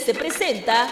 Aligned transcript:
Se 0.00 0.14
presenta 0.14 0.88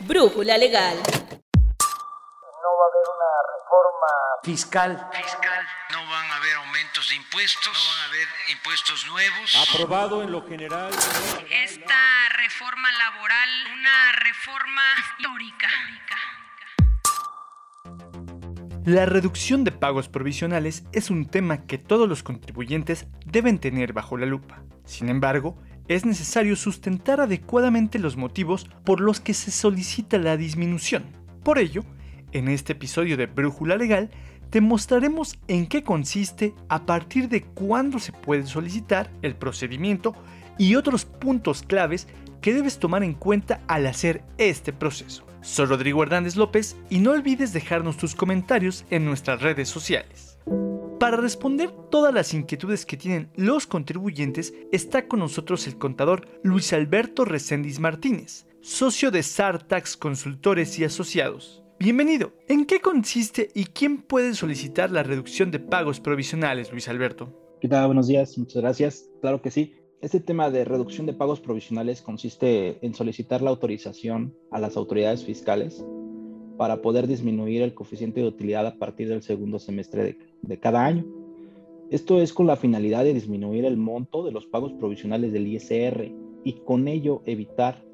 Brújula 0.00 0.58
Legal. 0.58 0.96
No 0.96 1.04
va 1.06 2.84
a 2.84 2.88
haber 2.90 3.06
una 3.14 3.30
reforma 3.54 4.10
fiscal. 4.42 5.08
Fiscal. 5.12 5.64
No 5.92 5.98
van 6.10 6.30
a 6.32 6.36
haber 6.36 6.56
aumentos 6.56 7.08
de 7.08 7.14
impuestos. 7.14 7.72
No 7.72 7.72
van 7.72 8.00
a 8.00 8.04
haber 8.06 8.28
impuestos 8.50 9.06
nuevos. 9.06 9.68
Aprobado 9.70 10.22
en 10.24 10.32
lo 10.32 10.44
general. 10.44 10.90
Esta 11.48 12.28
reforma 12.36 12.88
laboral, 12.98 13.48
una 13.72 14.12
reforma 14.12 14.82
histórica. 14.98 15.68
La 18.84 19.06
reducción 19.06 19.62
de 19.62 19.70
pagos 19.70 20.08
provisionales 20.08 20.82
es 20.90 21.08
un 21.08 21.26
tema 21.30 21.66
que 21.66 21.78
todos 21.78 22.08
los 22.08 22.24
contribuyentes 22.24 23.06
deben 23.24 23.60
tener 23.60 23.92
bajo 23.92 24.16
la 24.18 24.26
lupa. 24.26 24.64
Sin 24.84 25.08
embargo, 25.08 25.56
es 25.94 26.06
necesario 26.06 26.56
sustentar 26.56 27.20
adecuadamente 27.20 27.98
los 27.98 28.16
motivos 28.16 28.68
por 28.84 29.00
los 29.00 29.20
que 29.20 29.34
se 29.34 29.50
solicita 29.50 30.18
la 30.18 30.36
disminución. 30.36 31.04
Por 31.42 31.58
ello, 31.58 31.84
en 32.32 32.48
este 32.48 32.72
episodio 32.72 33.16
de 33.16 33.26
Brújula 33.26 33.76
Legal, 33.76 34.10
te 34.50 34.60
mostraremos 34.60 35.38
en 35.48 35.66
qué 35.66 35.82
consiste, 35.82 36.54
a 36.68 36.84
partir 36.84 37.28
de 37.28 37.42
cuándo 37.42 37.98
se 37.98 38.12
puede 38.12 38.46
solicitar 38.46 39.10
el 39.22 39.34
procedimiento 39.34 40.14
y 40.58 40.74
otros 40.74 41.04
puntos 41.04 41.62
claves 41.62 42.06
que 42.40 42.52
debes 42.52 42.78
tomar 42.78 43.02
en 43.02 43.14
cuenta 43.14 43.60
al 43.66 43.86
hacer 43.86 44.22
este 44.36 44.72
proceso. 44.72 45.24
Soy 45.40 45.66
Rodrigo 45.66 46.02
Hernández 46.02 46.36
López 46.36 46.76
y 46.90 46.98
no 46.98 47.12
olvides 47.12 47.52
dejarnos 47.52 47.96
tus 47.96 48.14
comentarios 48.14 48.84
en 48.90 49.04
nuestras 49.04 49.40
redes 49.40 49.68
sociales. 49.68 50.31
Para 51.02 51.16
responder 51.16 51.72
todas 51.90 52.14
las 52.14 52.32
inquietudes 52.32 52.86
que 52.86 52.96
tienen 52.96 53.28
los 53.34 53.66
contribuyentes, 53.66 54.54
está 54.70 55.08
con 55.08 55.18
nosotros 55.18 55.66
el 55.66 55.76
contador 55.76 56.28
Luis 56.44 56.72
Alberto 56.72 57.24
Recendis 57.24 57.80
Martínez, 57.80 58.46
socio 58.60 59.10
de 59.10 59.24
Sartax 59.24 59.96
Consultores 59.96 60.78
y 60.78 60.84
Asociados. 60.84 61.64
Bienvenido. 61.80 62.34
¿En 62.46 62.66
qué 62.66 62.80
consiste 62.80 63.48
y 63.52 63.64
quién 63.64 64.00
puede 64.02 64.36
solicitar 64.36 64.92
la 64.92 65.02
reducción 65.02 65.50
de 65.50 65.58
pagos 65.58 65.98
provisionales, 65.98 66.70
Luis 66.70 66.86
Alberto? 66.86 67.36
¿Qué 67.60 67.66
tal? 67.66 67.86
Buenos 67.86 68.06
días, 68.06 68.38
muchas 68.38 68.62
gracias. 68.62 69.10
Claro 69.20 69.42
que 69.42 69.50
sí. 69.50 69.74
Este 70.02 70.20
tema 70.20 70.50
de 70.50 70.64
reducción 70.64 71.06
de 71.06 71.14
pagos 71.14 71.40
provisionales 71.40 72.00
consiste 72.00 72.78
en 72.86 72.94
solicitar 72.94 73.42
la 73.42 73.50
autorización 73.50 74.36
a 74.52 74.60
las 74.60 74.76
autoridades 74.76 75.24
fiscales 75.24 75.84
para 76.56 76.80
poder 76.80 77.08
disminuir 77.08 77.62
el 77.62 77.74
coeficiente 77.74 78.20
de 78.20 78.28
utilidad 78.28 78.68
a 78.68 78.76
partir 78.76 79.08
del 79.08 79.22
segundo 79.22 79.58
semestre 79.58 80.04
de, 80.04 80.31
de, 80.42 80.58
cada 80.58 80.84
año. 80.84 81.04
Esto 81.90 82.20
es 82.20 82.32
con 82.32 82.46
la 82.46 82.56
finalidad 82.56 83.04
de 83.04 83.14
disminuir 83.14 83.64
el 83.64 83.76
monto 83.76 84.24
de 84.24 84.32
los 84.32 84.46
pagos 84.46 84.72
provisionales 84.74 85.32
del 85.32 85.46
ISR 85.46 86.12
y 86.44 86.52
con 86.64 86.88
ello 86.88 87.22
evitar 87.26 87.84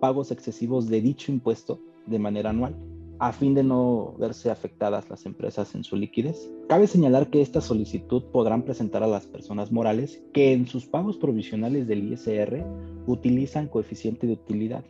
pagos 0.00 0.30
excesivos 0.30 0.88
de 0.88 1.00
dicho 1.00 1.32
impuesto 1.32 1.80
de 2.06 2.18
manera 2.18 2.50
anual 2.50 2.76
a 3.18 3.32
fin 3.32 3.54
de 3.54 3.64
no 3.64 4.14
verse 4.18 4.50
afectadas 4.50 5.10
las 5.10 5.26
empresas 5.26 5.74
en 5.74 5.82
su 5.82 5.96
liquidez. 5.96 6.50
Cabe 6.68 6.86
señalar 6.86 7.30
que 7.30 7.40
esta 7.40 7.60
solicitud 7.60 8.22
podrán 8.32 8.62
presentar 8.62 9.02
a 9.02 9.08
las 9.08 9.26
personas 9.26 9.72
morales 9.72 10.22
que 10.32 10.52
en 10.52 10.66
sus 10.66 10.86
pagos 10.86 11.16
provisionales 11.16 11.88
del 11.88 12.12
ISR 12.12 12.64
utilizan 13.06 13.68
coeficiente 13.68 14.26
de 14.26 14.34
utilidad, 14.34 14.84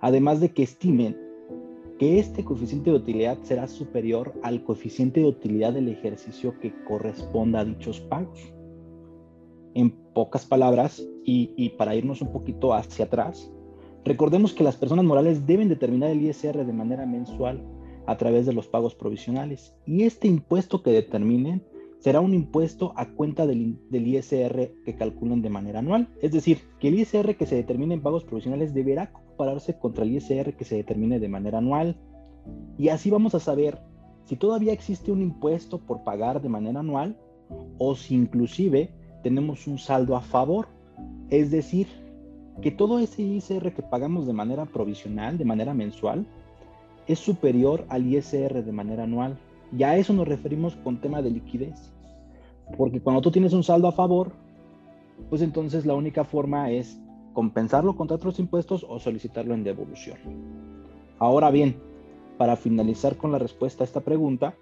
además 0.00 0.40
de 0.40 0.50
que 0.50 0.62
estimen 0.62 1.16
que 1.98 2.18
este 2.18 2.44
coeficiente 2.44 2.90
de 2.90 2.96
utilidad 2.96 3.38
será 3.42 3.66
superior 3.66 4.32
al 4.42 4.62
coeficiente 4.62 5.20
de 5.20 5.26
utilidad 5.26 5.72
del 5.72 5.88
ejercicio 5.88 6.58
que 6.60 6.72
corresponda 6.84 7.60
a 7.60 7.64
dichos 7.64 8.00
pagos. 8.00 8.52
En 9.74 9.90
pocas 9.90 10.46
palabras, 10.46 11.04
y, 11.24 11.68
para 11.70 11.94
irnos 11.94 12.22
un 12.22 12.32
poquito 12.32 12.72
hacia 12.72 13.04
atrás, 13.04 13.52
Recordemos 14.08 14.54
que 14.54 14.64
las 14.64 14.76
personas 14.76 15.04
morales 15.04 15.46
deben 15.46 15.68
determinar 15.68 16.08
el 16.08 16.22
ISR 16.22 16.64
de 16.64 16.72
manera 16.72 17.04
mensual 17.04 17.62
a 18.06 18.16
través 18.16 18.46
de 18.46 18.54
los 18.54 18.66
pagos 18.66 18.94
provisionales 18.94 19.74
y 19.84 20.04
este 20.04 20.28
impuesto 20.28 20.82
que 20.82 20.92
determinen 20.92 21.62
será 21.98 22.20
un 22.20 22.32
impuesto 22.32 22.94
a 22.96 23.06
cuenta 23.10 23.46
del, 23.46 23.76
del, 23.90 24.06
ISR 24.06 24.72
que 24.84 24.94
calculen 24.96 25.42
de 25.42 25.50
manera 25.50 25.80
anual. 25.80 26.08
Es 26.22 26.32
decir, 26.32 26.60
que 26.78 26.88
el 26.88 26.98
ISR 26.98 27.36
que 27.36 27.44
se 27.44 27.56
determine 27.56 27.92
en 27.92 28.00
pagos 28.00 28.24
provisionales 28.24 28.72
deberá 28.72 29.12
compararse 29.38 29.78
contra 29.78 30.04
el 30.04 30.10
ISR 30.16 30.54
que 30.54 30.64
se 30.64 30.74
determine 30.74 31.20
de 31.20 31.28
manera 31.28 31.58
anual. 31.58 31.94
Y 32.76 32.88
así 32.88 33.08
vamos 33.08 33.36
a 33.36 33.40
saber 33.40 33.78
si 34.24 34.34
todavía 34.34 34.72
existe 34.72 35.12
un 35.12 35.22
impuesto 35.22 35.78
por 35.78 36.02
pagar 36.02 36.42
de 36.42 36.48
manera 36.48 36.80
anual 36.80 37.16
o 37.78 37.94
si 37.94 38.16
inclusive 38.16 38.90
tenemos 39.22 39.68
un 39.68 39.78
saldo 39.78 40.16
a 40.16 40.20
favor. 40.20 40.66
Es 41.30 41.52
decir, 41.52 41.86
que 42.60 42.72
todo 42.72 42.98
ese 42.98 43.22
ISR 43.22 43.72
que 43.72 43.82
pagamos 43.82 44.26
de 44.26 44.32
manera 44.32 44.66
provisional, 44.66 45.38
de 45.38 45.44
manera 45.44 45.72
mensual, 45.72 46.26
es 47.06 47.20
superior 47.20 47.86
al 47.88 48.12
ISR 48.12 48.64
de 48.64 48.72
manera 48.72 49.04
anual. 49.04 49.38
Y 49.70 49.84
a 49.84 49.96
eso 49.96 50.12
nos 50.12 50.26
referimos 50.26 50.74
con 50.82 51.00
tema 51.00 51.22
de 51.22 51.30
liquidez. 51.30 51.92
Porque 52.76 53.00
cuando 53.00 53.22
tú 53.22 53.30
tienes 53.30 53.52
un 53.52 53.62
saldo 53.62 53.86
a 53.86 53.92
favor, 53.92 54.32
pues 55.30 55.42
entonces 55.42 55.86
la 55.86 55.94
única 55.94 56.24
forma 56.24 56.72
es 56.72 57.00
compensarlo 57.38 57.94
contra 57.94 58.16
otros 58.16 58.40
impuestos 58.40 58.84
o 58.88 58.98
solicitarlo 58.98 59.54
en 59.54 59.62
devolución. 59.62 60.18
Ahora 61.20 61.52
bien, 61.52 61.76
para 62.36 62.56
finalizar 62.56 63.16
con 63.16 63.30
la 63.30 63.38
respuesta 63.38 63.84
a 63.84 63.86
esta 63.86 64.00
pregunta, 64.00 64.56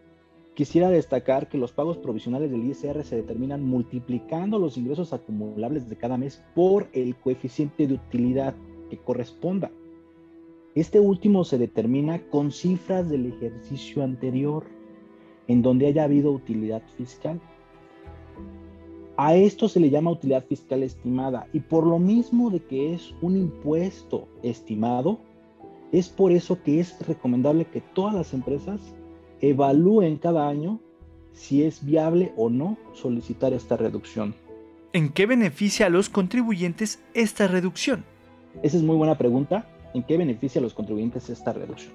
Quisiera 0.57 0.89
destacar 0.89 1.49
que 1.51 1.59
los 1.59 1.73
pagos 1.73 1.99
provisionales 1.99 2.51
del 2.51 2.65
ISR 2.65 3.05
se 3.05 3.17
determinan 3.17 3.63
multiplicando 3.63 4.59
los 4.59 4.79
ingresos 4.79 5.13
acumulables 5.13 5.87
de 5.87 5.97
cada 5.97 6.17
mes 6.17 6.43
por 6.55 6.89
el 6.95 7.15
coeficiente 7.15 7.87
de 7.87 7.93
utilidad 7.93 8.55
que 8.89 8.97
corresponda. 8.97 9.71
Este 10.75 10.99
último 10.99 11.45
se 11.45 11.59
determina 11.59 12.23
con 12.31 12.53
cifras 12.53 13.11
del 13.11 13.27
ejercicio 13.27 14.03
anterior, 14.03 14.65
en 15.47 15.61
donde 15.61 15.89
haya 15.89 16.05
habido 16.05 16.33
utilidad 16.33 16.83
fiscal. 16.97 17.39
A 19.19 19.35
esto 19.35 19.69
se 19.69 19.81
le 19.81 19.89
llama 19.89 20.11
utilidad 20.11 20.45
fiscal 20.45 20.83
estimada 20.83 21.47
y 21.55 21.61
por 21.61 21.87
lo 21.87 21.99
mismo 21.99 22.51
de 22.51 22.61
que 22.61 22.93
es 22.93 23.15
un 23.23 23.37
impuesto 23.37 24.29
estimado, 24.43 25.19
es 25.91 26.11
por 26.11 26.33
eso 26.33 26.63
que 26.63 26.81
es 26.81 26.99
recomendable 27.07 27.65
que 27.65 27.81
todas 27.81 28.15
las 28.15 28.35
empresas 28.35 28.81
evalúen 29.41 30.19
cada 30.19 30.49
año 30.49 30.81
si 31.33 31.63
es 31.63 31.85
viable 31.85 32.33
o 32.37 32.51
no 32.51 32.77
solicitar 32.93 33.55
esta 33.55 33.77
reducción. 33.77 34.35
¿En 34.93 35.11
qué 35.11 35.25
beneficia 35.25 35.87
a 35.87 35.91
los 35.91 36.09
contribuyentes 36.11 37.03
esta 37.15 37.49
reducción? 37.49 38.05
Esa 38.63 38.77
es 38.77 38.83
muy 38.83 38.97
buena 38.97 39.17
pregunta. 39.17 39.67
¿En 39.95 40.03
qué 40.03 40.19
beneficia 40.19 40.59
a 40.59 40.63
los 40.63 40.75
contribuyentes 40.75 41.31
esta 41.31 41.55
reducción? 41.55 41.93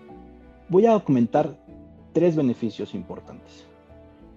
Voy 0.69 0.88
a 0.88 0.99
comentar 0.99 1.55
tres 2.13 2.35
beneficios 2.35 2.95
importantes. 2.95 3.65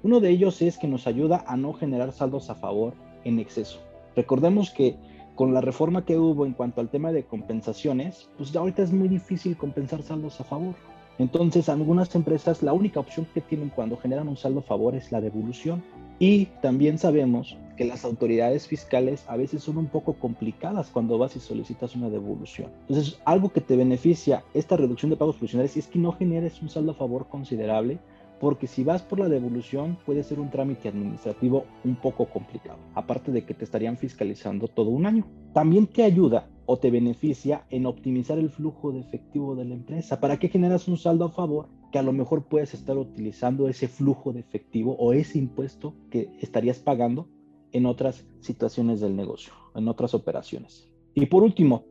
Uno 0.05 0.21
de 0.21 0.29
ellos 0.29 0.61
es 0.61 0.77
que 0.77 0.87
nos 0.87 1.07
ayuda 1.07 1.45
a 1.47 1.57
no 1.57 1.73
generar 1.73 2.13
saldos 2.13 2.51
a 2.51 2.57
favor 2.57 2.93
en 3.25 3.39
exceso. 3.39 3.79
Recordemos 4.15 4.71
que 4.71 4.97
con 5.35 5.55
la 5.55 5.63
reforma 5.63 6.05
que 6.05 6.19
hubo 6.19 6.45
en 6.45 6.53
cuanto 6.53 6.83
al 6.83 6.91
tema 6.91 7.11
de 7.11 7.25
compensaciones, 7.25 8.29
pues 8.37 8.53
ya 8.53 8.61
ahorita 8.61 8.83
es 8.83 8.93
muy 8.93 9.09
difícil 9.09 9.57
compensar 9.57 10.03
saldos 10.03 10.39
a 10.43 10.45
favor. 10.45 10.75
Entonces, 11.19 11.71
algunas 11.71 12.15
empresas 12.15 12.63
la 12.63 12.75
única 12.75 13.01
opción 13.01 13.27
que 13.33 13.41
tienen 13.41 13.71
cuando 13.71 13.97
generan 13.97 14.29
un 14.29 14.37
saldo 14.37 14.61
a 14.61 14.65
favor 14.65 14.95
es 14.95 15.11
la 15.11 15.23
devolución. 15.23 15.83
Y 16.19 16.47
también 16.61 16.99
sabemos 16.99 17.57
que 17.79 17.87
las 17.87 18.05
autoridades 18.05 18.69
fiscales 18.69 19.25
a 19.27 19.39
veces 19.39 19.63
son 19.63 19.79
un 19.79 19.87
poco 19.87 20.13
complicadas 20.13 20.91
cuando 20.91 21.17
vas 21.17 21.35
y 21.35 21.41
solicitas 21.41 21.97
una 21.97 22.11
devolución. 22.11 22.71
Entonces, 22.89 23.19
algo 23.25 23.49
que 23.49 23.63
te 23.63 23.75
beneficia 23.75 24.45
esta 24.53 24.77
reducción 24.77 25.09
de 25.11 25.17
pagos 25.17 25.37
provisionales 25.37 25.79
es 25.79 25.87
que 25.87 25.99
no 25.99 26.13
generes 26.13 26.61
un 26.61 26.69
saldo 26.69 26.93
a 26.93 26.95
favor 26.95 27.27
considerable, 27.29 27.99
porque 28.41 28.67
si 28.67 28.85
vas 28.85 29.03
por 29.03 29.21
la 29.21 29.29
devolución 29.29 29.97
puede 30.05 30.23
ser 30.23 30.41
un 30.41 30.51
trámite 30.51 30.89
administrativo 30.89 31.65
un 31.85 31.97
poco 31.97 32.27
complicado, 32.27 32.79
aparte 32.95 33.33
de 33.33 33.45
que 33.45 33.55
te 33.55 33.65
estarían 33.65 33.97
fiscalizando 33.97 34.69
todo 34.69 34.91
un 34.91 35.07
año. 35.07 35.27
También 35.53 35.87
te 35.87 36.03
ayuda 36.03 36.49
o 36.67 36.79
te 36.79 36.91
beneficia 36.91 37.67
en 37.71 37.87
optimizar 37.87 38.39
el 38.39 38.51
flujo 38.51 38.93
de 38.93 39.01
efectivo 39.01 39.55
de 39.55 39.65
la 39.65 39.75
empresa. 39.75 40.21
¿Para 40.21 40.39
qué 40.39 40.49
generas 40.49 40.89
un 40.89 40.97
saldo 40.97 41.27
a 41.27 41.31
favor? 41.31 41.69
Que 41.93 41.99
a 41.99 42.03
lo 42.03 42.13
mejor 42.13 42.45
puedes 42.45 42.75
estar 42.75 42.97
utilizando 42.97 43.69
ese 43.69 43.89
flujo 43.89 44.33
de 44.33 44.41
efectivo 44.41 44.97
o 44.99 45.13
ese 45.13 45.39
impuesto 45.39 45.95
que 46.11 46.31
estarías 46.41 46.79
pagando 46.79 47.29
en 47.73 47.87
otras 47.87 48.27
situaciones 48.41 49.01
del 49.01 49.17
negocio, 49.17 49.53
en 49.75 49.89
otras 49.89 50.15
operaciones. 50.15 50.89
Y 51.15 51.27
por 51.27 51.43
último, 51.43 51.85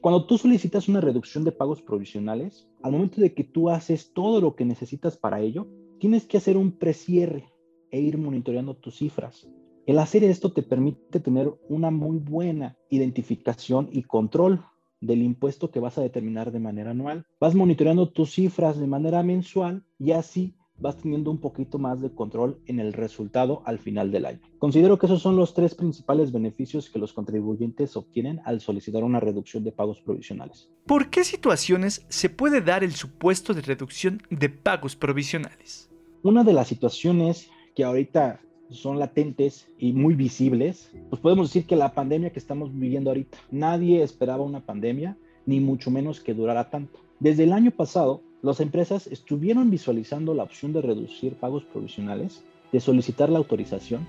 cuando 0.00 0.24
tú 0.24 0.38
solicitas 0.38 0.88
una 0.88 1.00
reducción 1.00 1.44
de 1.44 1.52
pagos 1.52 1.82
provisionales, 1.82 2.68
al 2.82 2.92
momento 2.92 3.20
de 3.20 3.34
que 3.34 3.44
tú 3.44 3.68
haces 3.68 4.12
todo 4.14 4.40
lo 4.40 4.54
que 4.54 4.64
necesitas 4.64 5.18
para 5.18 5.40
ello, 5.40 5.68
tienes 6.00 6.26
que 6.26 6.38
hacer 6.38 6.56
un 6.56 6.72
precierre 6.72 7.44
e 7.90 8.00
ir 8.00 8.18
monitoreando 8.18 8.74
tus 8.74 8.96
cifras. 8.96 9.46
El 9.86 9.98
hacer 9.98 10.24
esto 10.24 10.52
te 10.52 10.62
permite 10.62 11.20
tener 11.20 11.52
una 11.68 11.90
muy 11.90 12.18
buena 12.18 12.76
identificación 12.88 13.88
y 13.92 14.02
control 14.02 14.64
del 15.00 15.22
impuesto 15.22 15.70
que 15.70 15.80
vas 15.80 15.98
a 15.98 16.02
determinar 16.02 16.52
de 16.52 16.58
manera 16.58 16.90
anual. 16.90 17.26
Vas 17.38 17.54
monitoreando 17.54 18.08
tus 18.08 18.32
cifras 18.32 18.78
de 18.78 18.86
manera 18.86 19.22
mensual 19.22 19.84
y 19.98 20.12
así 20.12 20.54
vas 20.78 20.96
teniendo 20.96 21.30
un 21.30 21.38
poquito 21.38 21.78
más 21.78 22.00
de 22.00 22.14
control 22.14 22.58
en 22.66 22.80
el 22.80 22.94
resultado 22.94 23.62
al 23.66 23.78
final 23.78 24.10
del 24.10 24.24
año. 24.24 24.40
Considero 24.58 24.98
que 24.98 25.06
esos 25.06 25.20
son 25.20 25.36
los 25.36 25.52
tres 25.52 25.74
principales 25.74 26.32
beneficios 26.32 26.88
que 26.88 26.98
los 26.98 27.12
contribuyentes 27.12 27.96
obtienen 27.96 28.40
al 28.46 28.60
solicitar 28.60 29.04
una 29.04 29.20
reducción 29.20 29.64
de 29.64 29.72
pagos 29.72 30.00
provisionales. 30.00 30.70
¿Por 30.86 31.10
qué 31.10 31.24
situaciones 31.24 32.06
se 32.08 32.30
puede 32.30 32.62
dar 32.62 32.82
el 32.82 32.92
supuesto 32.92 33.52
de 33.52 33.60
reducción 33.60 34.22
de 34.30 34.48
pagos 34.48 34.96
provisionales? 34.96 35.89
Una 36.22 36.44
de 36.44 36.52
las 36.52 36.68
situaciones 36.68 37.48
que 37.74 37.82
ahorita 37.82 38.42
son 38.68 38.98
latentes 38.98 39.68
y 39.78 39.94
muy 39.94 40.14
visibles, 40.14 40.92
pues 41.08 41.22
podemos 41.22 41.48
decir 41.48 41.66
que 41.66 41.76
la 41.76 41.94
pandemia 41.94 42.30
que 42.30 42.38
estamos 42.38 42.78
viviendo 42.78 43.08
ahorita, 43.08 43.38
nadie 43.50 44.02
esperaba 44.02 44.44
una 44.44 44.60
pandemia, 44.60 45.16
ni 45.46 45.60
mucho 45.60 45.90
menos 45.90 46.20
que 46.20 46.34
durara 46.34 46.68
tanto. 46.68 46.98
Desde 47.20 47.44
el 47.44 47.54
año 47.54 47.70
pasado, 47.70 48.20
las 48.42 48.60
empresas 48.60 49.06
estuvieron 49.06 49.70
visualizando 49.70 50.34
la 50.34 50.42
opción 50.42 50.74
de 50.74 50.82
reducir 50.82 51.36
pagos 51.36 51.64
provisionales, 51.64 52.44
de 52.70 52.80
solicitar 52.80 53.30
la 53.30 53.38
autorización, 53.38 54.06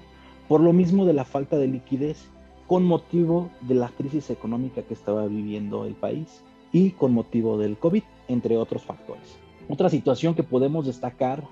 por 0.49 0.59
lo 0.59 0.73
mismo 0.73 1.05
de 1.05 1.13
la 1.13 1.23
falta 1.23 1.57
de 1.57 1.67
liquidez, 1.67 2.27
con 2.67 2.83
motivo 2.83 3.49
de 3.61 3.75
la 3.75 3.87
crisis 3.87 4.29
económica 4.29 4.81
que 4.81 4.95
estaba 4.95 5.27
viviendo 5.27 5.85
el 5.85 5.93
país 5.93 6.43
y 6.73 6.91
con 6.91 7.13
motivo 7.13 7.57
del 7.57 7.77
COVID, 7.77 8.03
entre 8.27 8.57
otros 8.57 8.81
factores. 8.81 9.39
Otra 9.69 9.89
situación 9.89 10.35
que 10.35 10.43
podemos 10.43 10.85
destacar 10.85 11.47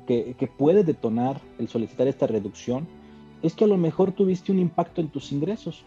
que, 0.00 0.50
puede 0.58 0.84
detonar 0.84 1.40
el 1.58 1.68
solicitar 1.68 2.08
esta 2.08 2.26
reducción 2.26 2.86
es 3.42 3.54
que 3.54 3.64
a 3.64 3.68
lo 3.68 3.76
mejor 3.76 4.12
tuviste 4.12 4.52
un 4.52 4.58
impacto 4.58 5.00
en 5.00 5.08
tus 5.08 5.32
ingresos, 5.32 5.84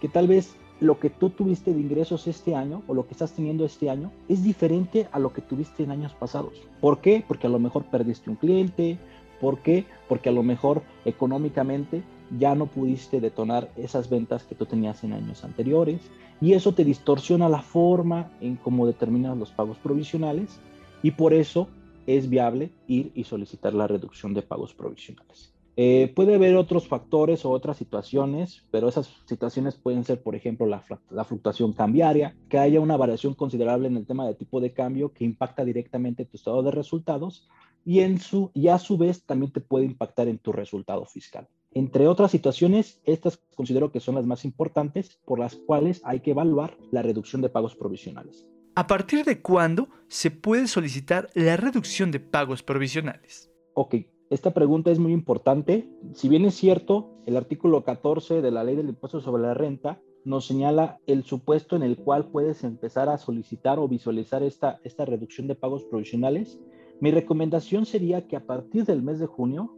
que 0.00 0.08
tal 0.08 0.28
vez 0.28 0.56
lo 0.80 1.00
que 1.00 1.10
tú 1.10 1.30
tuviste 1.30 1.72
de 1.72 1.80
ingresos 1.80 2.26
este 2.26 2.54
año 2.54 2.82
o 2.86 2.94
lo 2.94 3.06
que 3.06 3.12
estás 3.12 3.32
teniendo 3.32 3.64
este 3.64 3.90
año 3.90 4.12
es 4.28 4.44
diferente 4.44 5.08
a 5.10 5.18
lo 5.18 5.32
que 5.32 5.42
tuviste 5.42 5.82
en 5.82 5.90
años 5.90 6.14
pasados. 6.14 6.52
¿Por 6.80 7.00
qué? 7.00 7.24
Porque 7.26 7.46
a 7.48 7.50
lo 7.50 7.58
mejor 7.58 7.84
perdiste 7.84 8.30
un 8.30 8.36
cliente. 8.36 8.98
¿Por 9.40 9.58
qué? 9.58 9.86
Porque 10.08 10.28
a 10.28 10.32
lo 10.32 10.42
mejor 10.42 10.82
económicamente 11.04 12.02
ya 12.38 12.54
no 12.54 12.66
pudiste 12.66 13.20
detonar 13.20 13.70
esas 13.76 14.08
ventas 14.08 14.44
que 14.44 14.54
tú 14.54 14.66
tenías 14.66 15.02
en 15.02 15.12
años 15.12 15.44
anteriores 15.44 16.00
y 16.40 16.52
eso 16.52 16.72
te 16.74 16.84
distorsiona 16.84 17.48
la 17.48 17.62
forma 17.62 18.30
en 18.40 18.56
cómo 18.56 18.86
determinas 18.86 19.36
los 19.36 19.50
pagos 19.50 19.78
provisionales 19.78 20.60
y 21.02 21.12
por 21.12 21.32
eso 21.32 21.68
es 22.08 22.30
viable 22.30 22.72
ir 22.86 23.12
y 23.14 23.24
solicitar 23.24 23.74
la 23.74 23.86
reducción 23.86 24.32
de 24.32 24.40
pagos 24.40 24.72
provisionales. 24.72 25.52
Eh, 25.76 26.10
puede 26.16 26.34
haber 26.34 26.56
otros 26.56 26.88
factores 26.88 27.44
o 27.44 27.50
otras 27.50 27.76
situaciones, 27.76 28.64
pero 28.70 28.88
esas 28.88 29.14
situaciones 29.26 29.76
pueden 29.76 30.04
ser, 30.04 30.22
por 30.22 30.34
ejemplo, 30.34 30.66
la, 30.66 31.24
fluctuación 31.24 31.74
cambiaria, 31.74 32.34
que 32.48 32.58
haya 32.58 32.80
una 32.80 32.96
variación 32.96 33.34
considerable 33.34 33.88
en 33.88 33.96
el 33.96 34.06
tema 34.06 34.26
de 34.26 34.34
tipo 34.34 34.58
de 34.60 34.72
cambio 34.72 35.12
que 35.12 35.24
impacta 35.24 35.64
directamente 35.64 36.24
tu 36.24 36.38
estado 36.38 36.62
de 36.62 36.70
resultados 36.70 37.46
y, 37.84 38.00
en 38.00 38.18
su, 38.18 38.50
y 38.54 38.68
a 38.68 38.78
su 38.78 38.96
vez 38.96 39.22
también 39.24 39.52
te 39.52 39.60
puede 39.60 39.84
impactar 39.84 40.28
en 40.28 40.38
tu 40.38 40.50
resultado 40.50 41.04
fiscal. 41.04 41.46
Entre 41.72 42.08
otras 42.08 42.30
situaciones, 42.30 43.00
estas 43.04 43.38
considero 43.54 43.92
que 43.92 44.00
son 44.00 44.14
las 44.14 44.24
más 44.24 44.46
importantes 44.46 45.20
por 45.26 45.38
las 45.38 45.56
cuales 45.56 46.00
hay 46.04 46.20
que 46.20 46.30
evaluar 46.30 46.76
la 46.90 47.02
reducción 47.02 47.42
de 47.42 47.50
pagos 47.50 47.76
provisionales. 47.76 48.48
¿A 48.78 48.86
partir 48.86 49.24
de 49.24 49.42
cuándo 49.42 49.88
se 50.06 50.30
puede 50.30 50.68
solicitar 50.68 51.28
la 51.34 51.56
reducción 51.56 52.12
de 52.12 52.20
pagos 52.20 52.62
provisionales? 52.62 53.50
Ok, 53.74 53.96
esta 54.30 54.54
pregunta 54.54 54.92
es 54.92 55.00
muy 55.00 55.12
importante. 55.12 55.90
Si 56.14 56.28
bien 56.28 56.44
es 56.44 56.54
cierto, 56.54 57.10
el 57.26 57.36
artículo 57.36 57.82
14 57.82 58.40
de 58.40 58.52
la 58.52 58.62
ley 58.62 58.76
del 58.76 58.90
impuesto 58.90 59.20
sobre 59.20 59.42
la 59.42 59.54
renta 59.54 60.00
nos 60.24 60.46
señala 60.46 61.00
el 61.08 61.24
supuesto 61.24 61.74
en 61.74 61.82
el 61.82 61.96
cual 61.96 62.30
puedes 62.30 62.62
empezar 62.62 63.08
a 63.08 63.18
solicitar 63.18 63.80
o 63.80 63.88
visualizar 63.88 64.44
esta, 64.44 64.78
esta 64.84 65.04
reducción 65.04 65.48
de 65.48 65.56
pagos 65.56 65.82
provisionales, 65.82 66.60
mi 67.00 67.10
recomendación 67.10 67.84
sería 67.84 68.28
que 68.28 68.36
a 68.36 68.46
partir 68.46 68.84
del 68.84 69.02
mes 69.02 69.18
de 69.18 69.26
junio 69.26 69.76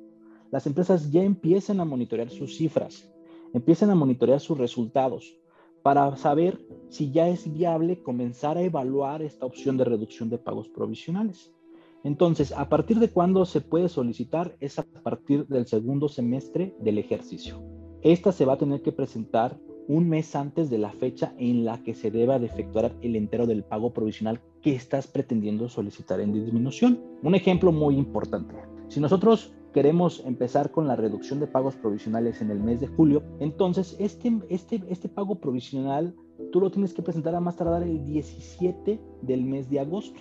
las 0.50 0.67
empresas 0.67 1.11
ya 1.11 1.23
empiecen 1.23 1.81
a 1.81 1.87
monitorear 1.87 2.29
sus 2.29 2.55
cifras, 2.58 3.11
empiecen 3.55 3.88
a 3.88 3.94
monitorear 3.94 4.41
sus 4.41 4.58
resultados, 4.58 5.41
para 5.82 6.17
saber 6.17 6.61
si 6.88 7.11
ya 7.11 7.29
es 7.29 7.53
viable 7.53 8.03
comenzar 8.03 8.59
a 8.59 8.62
evaluar 8.62 9.23
esta 9.23 9.47
opción 9.47 9.77
de 9.77 9.85
reducción 9.85 10.29
de 10.29 10.38
pagos 10.38 10.69
provisionales. 10.69 11.53
Entonces, 12.03 12.53
¿a 12.53 12.69
partir 12.69 12.99
de 12.99 13.11
cuándo 13.11 13.44
se 13.44 13.61
puede 13.61 13.88
solicitar? 13.88 14.56
Es 14.61 14.79
a 14.79 14.85
partir 14.85 15.47
del 15.47 15.67
segundo 15.67 16.09
semestre 16.09 16.75
del 16.81 16.99
ejercicio. 16.99 17.62
Esta 18.03 18.32
se 18.32 18.47
va 18.47 18.55
a 18.55 18.59
tener 18.59 18.82
que 18.82 18.93
presentar 18.93 19.59
un 19.87 20.09
mes 20.09 20.35
antes 20.37 20.71
de 20.71 20.79
la 20.79 20.93
fecha 20.93 21.35
en 21.37 21.65
la 21.65 21.83
que 21.83 21.94
se 21.94 22.11
deba 22.11 22.38
de 22.38 22.47
efectuar 22.47 22.94
el 23.03 23.17
entero 23.17 23.47
del 23.47 23.65
pago 23.65 23.93
provisional 23.93 24.41
que 24.62 24.75
estás 24.75 25.06
pretendiendo 25.06 25.69
solicitar 25.69 26.21
en 26.21 26.33
disminución. 26.33 27.00
Un 27.23 27.35
ejemplo 27.35 27.73
muy 27.73 27.97
importante. 27.97 28.55
Si 28.88 29.00
nosotros 29.00 29.53
queremos 29.73 30.23
empezar 30.27 30.71
con 30.71 30.87
la 30.87 30.97
reducción 30.97 31.41
de 31.41 31.47
pagos 31.47 31.77
provisionales 31.77 32.41
en 32.41 32.51
el 32.51 32.61
mes 32.61 32.81
de 32.81 32.89
julio, 32.89 33.23
entonces 33.39 33.97
este, 33.99 34.41
este, 34.49 34.83
este 34.89 35.09
pago 35.09 35.37
provisional 35.37 36.15
tú 36.53 36.61
lo 36.61 36.71
tienes 36.71 36.95
que 36.95 37.03
presentar 37.03 37.35
a 37.35 37.41
más 37.41 37.57
tardar 37.57 37.83
el 37.83 38.05
17 38.05 39.01
del 39.23 39.45
mes 39.45 39.71
de 39.71 39.81
agosto. 39.81 40.21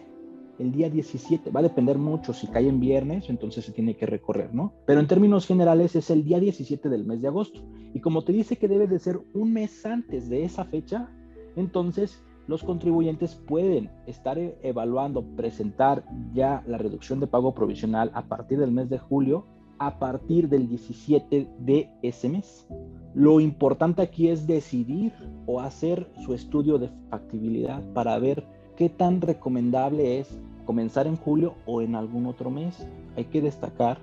El 0.60 0.74
día 0.74 0.90
17, 0.90 1.52
va 1.52 1.62
a 1.62 1.64
depender 1.64 1.98
mucho 1.98 2.34
si 2.34 2.48
cae 2.48 2.68
en 2.68 2.82
viernes, 2.82 3.30
entonces 3.30 3.64
se 3.64 3.72
tiene 3.72 3.96
que 3.96 4.06
recorrer, 4.06 4.54
¿no? 4.54 4.74
Pero 4.86 5.00
en 5.00 5.08
términos 5.08 5.48
generales 5.48 5.96
es 5.96 6.10
el 6.10 6.26
día 6.26 6.38
17 6.38 6.90
del 6.90 7.06
mes 7.06 7.22
de 7.22 7.30
agosto. 7.30 7.62
Y 7.94 8.02
como 8.02 8.26
te 8.26 8.34
dice 8.34 8.58
que 8.58 8.68
debe 8.68 8.86
de 8.86 9.00
ser 9.00 9.22
un 9.34 9.54
mes 9.54 9.86
antes 9.86 10.28
de 10.28 10.44
esa 10.44 10.66
fecha, 10.66 11.10
entonces 11.56 12.22
los 12.50 12.64
contribuyentes 12.64 13.36
pueden 13.36 13.92
estar 14.08 14.40
e-, 14.40 14.58
evaluando 14.64 15.24
presentar 15.36 16.04
ya 16.34 16.64
la 16.66 16.80
reducción 16.80 17.20
de 17.20 17.28
pago 17.28 17.54
provisional 17.54 18.10
a 18.16 18.24
partir 18.24 18.58
del 18.58 18.72
mes 18.72 18.90
de 18.90 18.98
julio, 18.98 19.46
a 19.78 20.00
partir 20.00 20.50
del 20.50 20.68
17 20.68 21.48
de 21.60 21.92
ese 22.02 22.28
mes. 22.28 22.68
Lo 23.14 23.40
importante 23.40 24.02
aquí 24.02 24.30
es 24.30 24.48
decidir 24.48 25.14
o 25.46 25.62
hacer 25.62 26.12
su 26.26 26.34
estudio 26.34 26.80
de 26.80 26.90
factibilidad 27.12 27.84
para 27.94 28.18
ver 28.18 28.44
qué 28.76 28.90
tan 28.90 29.22
recomendable 29.22 30.18
es 30.18 30.36
comenzar 30.66 31.06
en 31.06 31.18
julio 31.18 31.54
o 31.68 31.84
en 31.84 31.94
algún 31.94 32.26
otro 32.26 32.50
mes. 32.50 32.88
Hay 33.16 33.26
que 33.26 33.42
destacar 33.42 34.00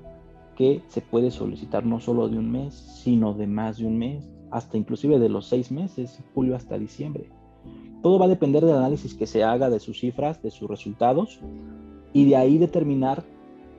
que 0.54 0.82
se 0.86 1.00
puede 1.00 1.32
solicitar 1.32 1.84
no 1.84 1.98
solo 1.98 2.28
de 2.28 2.38
un 2.38 2.52
mes, 2.52 2.74
sino 2.74 3.34
de 3.34 3.48
más 3.48 3.78
de 3.78 3.86
un 3.86 3.98
mes, 3.98 4.30
hasta 4.52 4.76
inclusive 4.76 5.18
de 5.18 5.30
los 5.30 5.46
seis 5.46 5.72
meses, 5.72 6.22
julio 6.32 6.54
hasta 6.54 6.78
diciembre. 6.78 7.28
Todo 8.06 8.20
va 8.20 8.26
a 8.26 8.28
depender 8.28 8.64
del 8.64 8.76
análisis 8.76 9.14
que 9.14 9.26
se 9.26 9.42
haga 9.42 9.68
de 9.68 9.80
sus 9.80 9.98
cifras, 9.98 10.40
de 10.40 10.52
sus 10.52 10.70
resultados, 10.70 11.40
y 12.12 12.28
de 12.28 12.36
ahí 12.36 12.56
determinar 12.56 13.24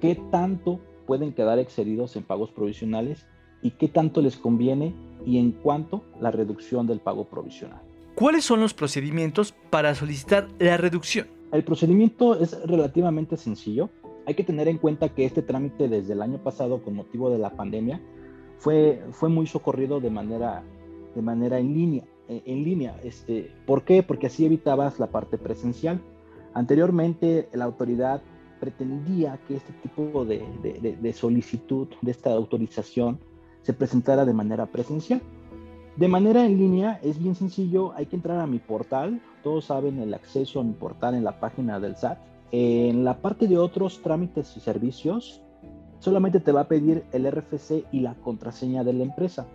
qué 0.01 0.15
tanto 0.31 0.81
pueden 1.05 1.31
quedar 1.31 1.59
excedidos 1.59 2.17
en 2.17 2.23
pagos 2.23 2.51
provisionales 2.51 3.25
y 3.61 3.71
qué 3.71 3.87
tanto 3.87 4.21
les 4.21 4.35
conviene 4.35 4.93
y 5.25 5.37
en 5.37 5.53
cuánto 5.53 6.03
la 6.19 6.29
reducción 6.29 6.87
del 6.87 6.99
pago 6.99 7.23
provisional. 7.23 7.79
¿Cuáles 8.15 8.43
son 8.43 8.59
los 8.59 8.73
procedimientos 8.73 9.55
para 9.69 9.95
solicitar 9.95 10.49
la 10.59 10.75
reducción? 10.75 11.27
El 11.53 11.63
procedimiento 11.63 12.37
es 12.37 12.61
relativamente 12.67 13.37
sencillo. 13.37 13.89
Hay 14.25 14.33
que 14.33 14.43
tener 14.43 14.67
en 14.67 14.77
cuenta 14.77 15.07
que 15.07 15.23
este 15.23 15.41
trámite 15.41 15.87
desde 15.87 16.11
el 16.11 16.21
año 16.21 16.43
pasado 16.43 16.83
con 16.83 16.95
motivo 16.95 17.29
de 17.29 17.37
la 17.37 17.51
pandemia 17.51 18.01
fue, 18.57 19.01
fue 19.11 19.29
muy 19.29 19.47
socorrido 19.47 20.01
de 20.01 20.09
manera, 20.09 20.65
de 21.15 21.21
manera 21.21 21.59
en 21.59 21.73
línea 21.73 22.03
en 22.27 22.63
línea. 22.63 22.99
Este, 23.03 23.51
¿Por 23.65 23.83
qué? 23.83 24.03
Porque 24.03 24.27
así 24.27 24.45
evitabas 24.45 24.99
la 24.99 25.07
parte 25.07 25.37
presencial. 25.37 26.01
Anteriormente 26.53 27.49
la 27.53 27.65
autoridad 27.65 28.21
pretendía 28.59 29.39
que 29.47 29.55
este 29.55 29.73
tipo 29.73 30.25
de, 30.25 30.43
de, 30.99 31.13
solicitud, 31.13 31.87
de 32.01 32.11
esta 32.11 32.33
autorización, 32.33 33.19
se 33.61 33.73
presentara 33.73 34.25
de 34.25 34.33
manera 34.33 34.65
presencial. 34.65 35.21
De 35.95 36.07
manera 36.07 36.45
en 36.45 36.57
línea 36.57 36.99
es 37.03 37.19
bien 37.19 37.35
sencillo, 37.35 37.93
hay 37.93 38.05
que 38.05 38.15
entrar 38.15 38.39
a 38.39 38.47
mi 38.47 38.59
portal, 38.59 39.21
todos 39.43 39.65
saben 39.65 39.99
el 39.99 40.13
acceso 40.13 40.59
a 40.59 40.63
mi 40.63 40.73
portal 40.73 41.15
en 41.15 41.23
la 41.23 41.39
página 41.39 41.79
del 41.79 41.95
SAT. 41.95 42.19
En 42.51 43.03
la 43.03 43.21
parte 43.21 43.47
de 43.47 43.57
otros 43.57 44.01
trámites 44.01 44.55
y 44.55 44.59
servicios, 44.59 45.41
solamente 45.99 46.39
te 46.39 46.51
va 46.51 46.61
a 46.61 46.67
pedir 46.67 47.03
el 47.11 47.29
RFC 47.29 47.85
y 47.91 47.99
la 47.99 48.13
contraseña 48.15 48.83
de 48.83 48.93
la 48.93 49.03
empresa. 49.03 49.47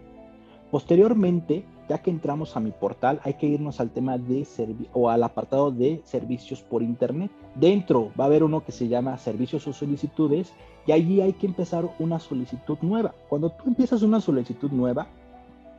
Posteriormente, 0.71 1.65
ya 1.89 1.99
que 1.99 2.11
entramos 2.11 2.57
a 2.57 2.61
mi 2.61 2.71
portal, 2.71 3.21
hay 3.25 3.35
que 3.35 3.47
irnos 3.47 3.81
al 3.81 3.91
tema 3.91 4.19
de 4.19 4.47
o 4.93 5.11
al 5.11 5.23
apartado 5.23 5.71
de 5.71 6.01
servicios 6.05 6.63
por 6.63 6.83
internet. 6.83 7.31
Dentro 7.55 8.11
va 8.19 8.25
a 8.25 8.27
haber 8.29 8.45
uno 8.45 8.65
que 8.65 8.73
se 8.73 8.89
llama 8.89 9.19
servicios 9.19 9.67
o 9.67 9.73
solicitudes 9.73 10.53
y 10.87 10.93
allí 10.93 11.21
hay 11.21 11.33
que 11.33 11.47
empezar 11.47 11.89
una 11.99 12.19
solicitud 12.19 12.79
nueva. 12.83 13.15
Cuando 13.29 13.51
tú 13.51 13.65
empiezas 13.67 14.03
una 14.03 14.21
solicitud 14.21 14.71
nueva, 14.71 15.09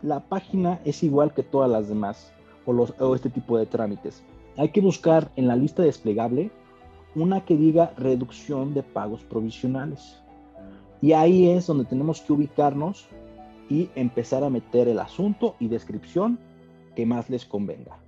la 0.02 0.20
página 0.20 0.80
es 0.84 1.04
igual 1.04 1.34
que 1.34 1.44
todas 1.44 1.70
las 1.70 1.88
demás 1.88 2.32
o, 2.66 2.72
o 2.72 3.16
este 3.16 3.30
tipo 3.30 3.58
de 3.58 3.66
trámites. 3.66 4.24
Hay 4.58 4.70
que 4.70 4.82
buscar 4.82 5.32
en 5.36 5.48
la 5.48 5.56
lista 5.56 5.84
desplegable 5.84 6.52
una 7.16 7.46
que 7.46 7.56
diga 7.56 7.94
reducción 7.98 8.74
de 8.74 8.84
pagos 8.84 9.24
provisionales. 9.24 10.20
Y 11.02 11.14
ahí 11.14 11.50
es 11.50 11.68
donde 11.68 11.86
tenemos 11.86 12.22
que 12.22 12.34
ubicarnos 12.34 13.08
y 13.74 13.90
empezar 13.96 14.44
a 14.44 14.52
meter 14.52 14.88
el 14.88 15.00
asunto 15.00 15.56
y 15.60 15.68
descripción 15.68 16.38
que 16.96 17.08
más 17.08 17.32
les 17.32 17.44
convenga. 17.44 18.00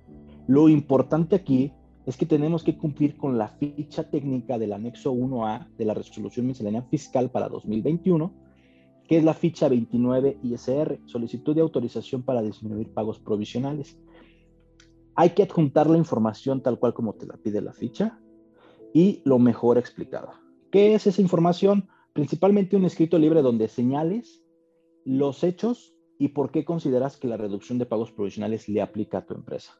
Lo 0.46 0.68
importante 0.68 1.34
aquí 1.34 1.72
es 2.06 2.16
que 2.16 2.24
tenemos 2.24 2.62
que 2.62 2.78
cumplir 2.78 3.16
con 3.16 3.36
la 3.36 3.48
ficha 3.48 4.08
técnica 4.08 4.58
del 4.58 4.72
anexo 4.72 5.12
1A 5.12 5.66
de 5.76 5.84
la 5.84 5.92
resolución 5.92 6.46
miscelánea 6.46 6.82
fiscal 6.82 7.30
para 7.32 7.48
2021, 7.48 8.32
que 9.08 9.16
es 9.16 9.24
la 9.24 9.34
ficha 9.34 9.68
29 9.68 10.38
ISR, 10.40 11.00
solicitud 11.04 11.52
de 11.52 11.62
autorización 11.62 12.22
para 12.22 12.42
disminuir 12.42 12.94
pagos 12.94 13.18
provisionales. 13.18 13.98
Hay 15.16 15.30
que 15.30 15.42
adjuntar 15.42 15.90
la 15.90 15.98
información 15.98 16.62
tal 16.62 16.78
cual 16.78 16.94
como 16.94 17.14
te 17.14 17.26
la 17.26 17.38
pide 17.38 17.60
la 17.60 17.72
ficha 17.72 18.20
y 18.94 19.20
lo 19.24 19.40
mejor 19.40 19.78
explicado. 19.78 20.30
¿Qué 20.70 20.94
es 20.94 21.08
esa 21.08 21.22
información? 21.22 21.88
Principalmente 22.12 22.76
un 22.76 22.84
escrito 22.84 23.18
libre 23.18 23.42
donde 23.42 23.66
señales 23.66 24.45
los 25.06 25.44
hechos 25.44 25.94
y 26.18 26.28
por 26.28 26.50
qué 26.50 26.64
consideras 26.64 27.16
que 27.16 27.28
la 27.28 27.36
reducción 27.36 27.78
de 27.78 27.86
pagos 27.86 28.10
provisionales 28.10 28.68
le 28.68 28.82
aplica 28.82 29.18
a 29.18 29.26
tu 29.26 29.34
empresa. 29.34 29.72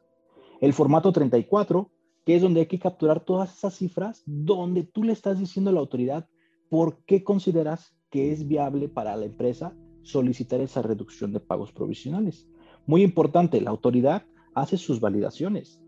El 0.61 0.73
formato 0.73 1.11
34, 1.11 1.91
que 2.25 2.35
es 2.35 2.41
donde 2.41 2.61
hay 2.61 2.65
que 2.67 2.79
capturar 2.79 3.19
todas 3.19 3.55
esas 3.55 3.75
cifras, 3.75 4.23
donde 4.25 4.83
tú 4.83 5.03
le 5.03 5.11
estás 5.11 5.37
diciendo 5.37 5.69
a 5.69 5.73
la 5.73 5.81
autoridad 5.81 6.27
por 6.69 7.03
qué 7.05 7.23
consideras 7.23 7.93
que 8.09 8.31
es 8.31 8.47
viable 8.47 8.87
para 8.87 9.17
la 9.17 9.25
empresa 9.25 9.75
solicitar 10.01 10.61
esa 10.61 10.81
reducción 10.81 11.33
de 11.33 11.41
pagos 11.41 11.73
provisionales. 11.73 12.47
Muy 12.85 13.03
importante, 13.03 13.59
la 13.59 13.69
autoridad 13.69 14.23
hace 14.53 14.77
sus 14.77 15.01
validaciones. 15.01 15.81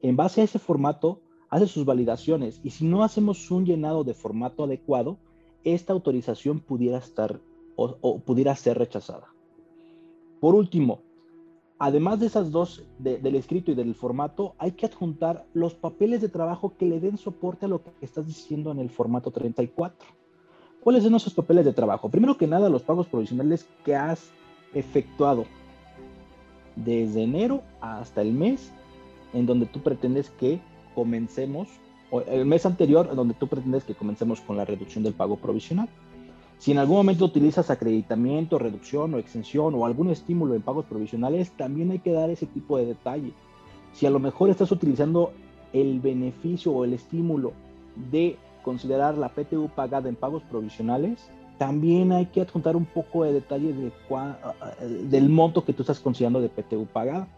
En 0.00 0.16
base 0.16 0.40
a 0.40 0.44
ese 0.44 0.58
formato, 0.58 1.20
hace 1.50 1.66
sus 1.66 1.84
validaciones 1.84 2.60
y 2.64 2.70
si 2.70 2.86
no 2.86 3.04
hacemos 3.04 3.50
un 3.50 3.66
llenado 3.66 4.04
de 4.04 4.14
formato 4.14 4.64
adecuado, 4.64 5.18
esta 5.64 5.92
autorización 5.92 6.60
pudiera 6.60 6.98
estar 6.98 7.40
o, 7.76 8.18
pudiera 8.20 8.54
ser 8.56 8.78
rechazada. 8.78 9.28
Por 10.40 10.54
último, 10.54 11.00
además 11.78 12.20
de 12.20 12.26
esas 12.26 12.50
dos, 12.50 12.82
del 12.98 13.36
escrito 13.36 13.70
y 13.70 13.74
del 13.74 13.94
formato, 13.94 14.54
hay 14.58 14.72
que 14.72 14.86
adjuntar 14.86 15.46
los 15.54 15.74
papeles 15.74 16.20
de 16.20 16.28
trabajo 16.28 16.74
que 16.76 16.86
le 16.86 17.00
den 17.00 17.18
soporte 17.18 17.66
a 17.66 17.68
lo 17.68 17.82
que 17.82 17.90
estás 18.00 18.26
diciendo 18.26 18.70
en 18.70 18.78
el 18.78 18.90
formato 18.90 19.30
34. 19.30 20.08
¿Cuáles 20.82 21.04
son 21.04 21.14
esos 21.14 21.34
papeles 21.34 21.64
de 21.64 21.72
trabajo? 21.72 22.08
Primero 22.08 22.36
que 22.36 22.46
nada, 22.46 22.68
los 22.68 22.82
pagos 22.82 23.08
provisionales 23.08 23.66
que 23.84 23.96
has 23.96 24.30
efectuado 24.72 25.46
desde 26.76 27.22
enero 27.22 27.62
hasta 27.80 28.22
el 28.22 28.32
mes 28.32 28.72
en 29.32 29.46
donde 29.46 29.66
tú 29.66 29.80
pretendes 29.80 30.30
que 30.30 30.60
comencemos, 30.94 31.68
o 32.10 32.20
el 32.22 32.46
mes 32.46 32.64
anterior, 32.64 33.08
en 33.10 33.16
donde 33.16 33.34
tú 33.34 33.48
pretendes 33.48 33.84
que 33.84 33.94
comencemos 33.94 34.40
con 34.40 34.56
la 34.56 34.64
reducción 34.64 35.04
del 35.04 35.14
pago 35.14 35.36
provisional. 35.36 35.88
Si 36.58 36.72
en 36.72 36.78
algún 36.78 36.96
momento 36.96 37.24
utilizas 37.24 37.70
acreditamiento, 37.70 38.58
reducción 38.58 39.14
o 39.14 39.18
exención 39.18 39.74
o 39.74 39.84
algún 39.84 40.10
estímulo 40.10 40.54
en 40.54 40.62
pagos 40.62 40.86
provisionales, 40.86 41.50
también 41.52 41.90
hay 41.90 41.98
que 41.98 42.12
dar 42.12 42.30
ese 42.30 42.46
tipo 42.46 42.78
de 42.78 42.86
detalle. 42.86 43.32
Si 43.92 44.06
a 44.06 44.10
lo 44.10 44.18
mejor 44.18 44.50
estás 44.50 44.72
utilizando 44.72 45.32
el 45.72 46.00
beneficio 46.00 46.72
o 46.72 46.84
el 46.84 46.94
estímulo 46.94 47.52
de 48.10 48.36
considerar 48.62 49.16
la 49.16 49.28
PTU 49.28 49.68
pagada 49.68 50.08
en 50.08 50.16
pagos 50.16 50.42
provisionales, 50.44 51.30
también 51.58 52.12
hay 52.12 52.26
que 52.26 52.42
adjuntar 52.42 52.76
un 52.76 52.84
poco 52.84 53.24
de 53.24 53.32
detalle 53.32 53.72
de 53.72 53.92
del 55.08 55.28
monto 55.28 55.64
que 55.64 55.72
tú 55.72 55.82
estás 55.82 56.00
considerando 56.00 56.40
de 56.40 56.48
PTU 56.48 56.86
pagada. 56.86 57.28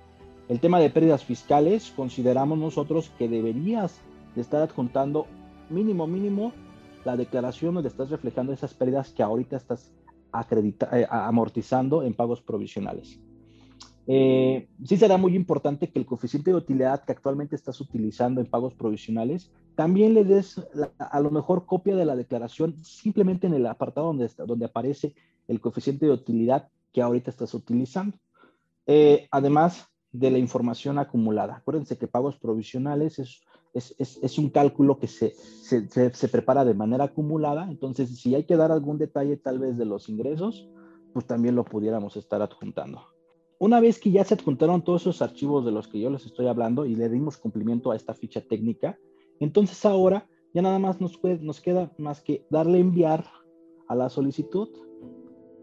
El 0.48 0.60
tema 0.60 0.80
de 0.80 0.90
pérdidas 0.90 1.24
fiscales, 1.24 1.92
consideramos 1.94 2.58
nosotros 2.58 3.12
que 3.18 3.28
deberías 3.28 4.00
de 4.34 4.40
estar 4.40 4.62
adjuntando 4.62 5.26
mínimo, 5.68 6.06
mínimo 6.06 6.52
la 7.04 7.16
declaración 7.16 7.74
donde 7.74 7.88
estás 7.88 8.10
reflejando 8.10 8.52
esas 8.52 8.74
pérdidas 8.74 9.12
que 9.12 9.22
ahorita 9.22 9.56
estás 9.56 9.92
eh, 10.92 11.06
amortizando 11.10 12.02
en 12.02 12.14
pagos 12.14 12.42
provisionales. 12.42 13.20
Eh, 14.10 14.68
sí 14.84 14.96
será 14.96 15.18
muy 15.18 15.36
importante 15.36 15.90
que 15.90 15.98
el 15.98 16.06
coeficiente 16.06 16.50
de 16.50 16.56
utilidad 16.56 17.04
que 17.04 17.12
actualmente 17.12 17.56
estás 17.56 17.80
utilizando 17.80 18.40
en 18.40 18.46
pagos 18.46 18.74
provisionales, 18.74 19.50
también 19.74 20.14
le 20.14 20.24
des 20.24 20.60
a 20.98 21.20
lo 21.20 21.30
mejor 21.30 21.66
copia 21.66 21.94
de 21.94 22.06
la 22.06 22.16
declaración 22.16 22.74
simplemente 22.82 23.46
en 23.46 23.54
el 23.54 23.66
apartado 23.66 24.06
donde, 24.06 24.30
donde 24.46 24.64
aparece 24.64 25.14
el 25.46 25.60
coeficiente 25.60 26.06
de 26.06 26.12
utilidad 26.12 26.68
que 26.92 27.02
ahorita 27.02 27.30
estás 27.30 27.52
utilizando. 27.52 28.16
Eh, 28.86 29.28
además 29.30 29.86
de 30.12 30.30
la 30.30 30.38
información 30.38 30.98
acumulada. 30.98 31.56
Acuérdense 31.56 31.98
que 31.98 32.08
pagos 32.08 32.38
provisionales 32.38 33.18
es 33.18 33.42
es, 33.78 34.38
un 34.38 34.50
cálculo 34.50 34.98
que 34.98 35.06
se, 35.06 35.34
se, 35.34 36.28
prepara 36.28 36.64
de 36.64 36.74
manera 36.74 37.04
acumulada, 37.04 37.70
entonces 37.70 38.20
si 38.20 38.34
hay 38.34 38.44
que 38.44 38.56
dar 38.56 38.72
algún 38.72 38.98
detalle 38.98 39.36
tal 39.36 39.58
vez 39.58 39.78
de 39.78 39.84
los 39.84 40.08
ingresos, 40.08 40.68
pues 41.12 41.26
también 41.26 41.54
lo 41.54 41.64
pudiéramos 41.64 42.16
estar 42.16 42.42
adjuntando. 42.42 43.02
Una 43.58 43.80
vez 43.80 43.98
que 43.98 44.10
ya 44.10 44.24
se 44.24 44.34
adjuntaron 44.34 44.82
todos 44.82 45.02
esos 45.02 45.22
archivos 45.22 45.64
de 45.64 45.72
los 45.72 45.88
que 45.88 45.98
yo 46.00 46.10
les 46.10 46.24
estoy 46.26 46.46
hablando 46.46 46.86
y 46.86 46.94
le 46.94 47.08
dimos 47.08 47.36
cumplimiento 47.36 47.90
a 47.90 47.96
esta 47.96 48.14
ficha 48.14 48.40
técnica, 48.40 48.98
entonces 49.40 49.84
ahora 49.84 50.28
ya 50.54 50.62
nada 50.62 50.78
más 50.78 51.00
nos, 51.00 51.18
nos 51.40 51.60
queda 51.60 51.92
más 51.98 52.20
que 52.20 52.46
darle 52.50 52.78
enviar 52.78 53.24
a 53.88 53.94
la 53.94 54.08
solicitud, 54.08 54.68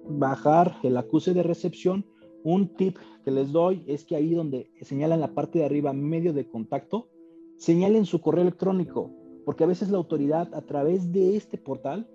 bajar 0.08 0.78
el 0.84 0.98
acuse 0.98 1.34
de 1.34 1.44
recepción. 1.44 2.06
Un 2.44 2.76
tip 2.76 2.98
que 3.24 3.32
les 3.32 3.52
doy 3.52 3.84
es 3.88 4.04
que 4.04 4.16
ahí 4.16 4.34
donde 4.34 4.70
señala 4.82 5.16
en 5.16 5.22
la 5.22 5.34
parte 5.34 5.60
de 5.60 5.66
arriba 5.66 5.94
medio 5.94 6.34
de 6.34 6.48
contacto, 6.48 7.10
señalen 7.58 8.06
su 8.06 8.22
correo 8.22 8.42
electrónico, 8.42 9.12
porque 9.46 9.64
a 9.64 9.68
veces 9.68 9.90
la 9.90 9.98
autoridad 9.98 10.54
a 10.54 10.62
través 10.62 11.12
de 11.12 11.36
este 11.36 11.58
portal 11.58 12.08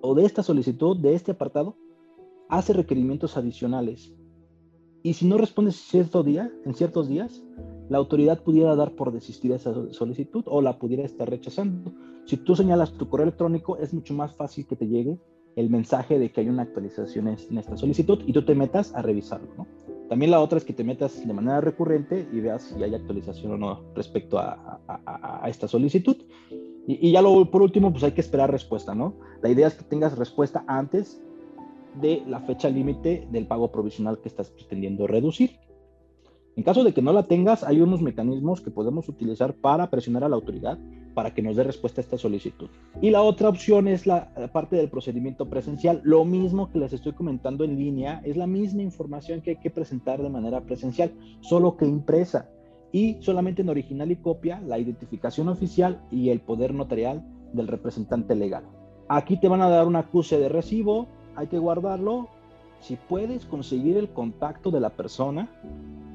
o 0.00 0.14
de 0.14 0.24
esta 0.24 0.42
solicitud, 0.42 0.96
de 0.96 1.14
este 1.14 1.32
apartado, 1.32 1.76
hace 2.48 2.72
requerimientos 2.72 3.36
adicionales. 3.36 4.14
Y 5.02 5.14
si 5.14 5.26
no 5.26 5.38
respondes 5.38 5.76
cierto 5.76 6.22
día, 6.22 6.52
en 6.64 6.74
ciertos 6.74 7.08
días, 7.08 7.42
la 7.88 7.98
autoridad 7.98 8.42
pudiera 8.42 8.76
dar 8.76 8.94
por 8.94 9.12
desistir 9.12 9.52
esa 9.52 9.72
solicitud 9.92 10.44
o 10.46 10.60
la 10.60 10.78
pudiera 10.78 11.04
estar 11.04 11.28
rechazando. 11.28 11.92
Si 12.24 12.36
tú 12.36 12.54
señalas 12.54 12.92
tu 12.92 13.08
correo 13.08 13.24
electrónico, 13.24 13.78
es 13.78 13.94
mucho 13.94 14.14
más 14.14 14.34
fácil 14.36 14.66
que 14.66 14.76
te 14.76 14.86
llegue 14.86 15.18
el 15.56 15.70
mensaje 15.70 16.18
de 16.18 16.30
que 16.30 16.42
hay 16.42 16.48
una 16.48 16.62
actualización 16.62 17.28
en 17.28 17.58
esta 17.58 17.76
solicitud 17.76 18.20
y 18.26 18.32
tú 18.32 18.44
te 18.44 18.54
metas 18.54 18.94
a 18.94 19.02
revisarlo. 19.02 19.48
¿no? 19.56 19.66
También 20.08 20.30
la 20.30 20.40
otra 20.40 20.58
es 20.58 20.64
que 20.64 20.72
te 20.72 20.84
metas 20.84 21.26
de 21.26 21.32
manera 21.34 21.60
recurrente 21.60 22.26
y 22.32 22.40
veas 22.40 22.62
si 22.62 22.82
hay 22.82 22.94
actualización 22.94 23.52
o 23.52 23.58
no 23.58 23.84
respecto 23.94 24.38
a, 24.38 24.80
esta 25.46 25.68
solicitud. 25.68 26.16
Y, 26.86 27.12
ya 27.12 27.20
lo, 27.20 27.50
por 27.50 27.60
último, 27.60 27.92
pues 27.92 28.02
hay 28.04 28.12
que 28.12 28.22
esperar 28.22 28.50
respuesta, 28.50 28.94
¿no? 28.94 29.14
La 29.42 29.50
idea 29.50 29.68
es 29.68 29.74
que 29.74 29.84
tengas 29.84 30.16
respuesta 30.16 30.64
antes 30.66 31.20
de 32.00 32.22
la 32.26 32.40
fecha 32.40 32.70
límite 32.70 33.28
del 33.30 33.46
pago 33.46 33.70
provisional 33.70 34.18
que 34.20 34.28
estás 34.28 34.48
pretendiendo 34.50 35.06
reducir. 35.06 35.58
En 36.58 36.64
caso 36.64 36.82
de 36.82 36.92
que 36.92 37.02
no 37.02 37.12
la 37.12 37.22
tengas, 37.22 37.62
hay 37.62 37.80
unos 37.80 38.02
mecanismos 38.02 38.60
que 38.60 38.72
podemos 38.72 39.08
utilizar 39.08 39.54
para 39.54 39.90
presionar 39.90 40.24
a 40.24 40.28
la 40.28 40.34
autoridad 40.34 40.76
para 41.14 41.32
que 41.32 41.40
nos 41.40 41.54
dé 41.54 41.62
respuesta 41.62 42.00
a 42.00 42.02
esta 42.02 42.18
solicitud. 42.18 42.68
Y 43.00 43.10
la 43.10 43.22
otra 43.22 43.48
opción 43.48 43.86
es 43.86 44.08
la, 44.08 44.32
parte 44.52 44.74
del 44.74 44.90
procedimiento 44.90 45.48
presencial. 45.48 46.00
Lo 46.02 46.24
mismo 46.24 46.68
que 46.68 46.80
les 46.80 46.92
estoy 46.92 47.12
comentando 47.12 47.62
en 47.62 47.78
línea, 47.78 48.20
es 48.24 48.36
la 48.36 48.48
misma 48.48 48.82
información 48.82 49.40
que 49.40 49.50
hay 49.50 49.56
que 49.58 49.70
presentar 49.70 50.20
de 50.20 50.30
manera 50.30 50.60
presencial, 50.62 51.12
solo 51.42 51.76
que 51.76 51.86
impresa. 51.86 52.50
Y 52.90 53.18
solamente 53.20 53.62
en 53.62 53.68
original 53.68 54.10
y 54.10 54.16
copia, 54.16 54.60
la 54.60 54.80
identificación 54.80 55.48
oficial 55.48 56.02
y 56.10 56.30
el 56.30 56.40
poder 56.40 56.74
notarial 56.74 57.24
del 57.52 57.68
representante 57.68 58.34
legal. 58.34 58.64
Aquí 59.08 59.38
te 59.38 59.46
van 59.46 59.62
a 59.62 59.68
dar 59.68 59.86
un 59.86 59.94
acuse 59.94 60.40
de 60.40 60.48
recibo, 60.48 61.06
hay 61.36 61.46
que 61.46 61.58
guardarlo. 61.60 62.26
Si 62.80 62.96
puedes 62.96 63.44
conseguir 63.44 63.96
el 63.96 64.08
contacto 64.08 64.72
de 64.72 64.80
la 64.80 64.90
persona, 64.90 65.48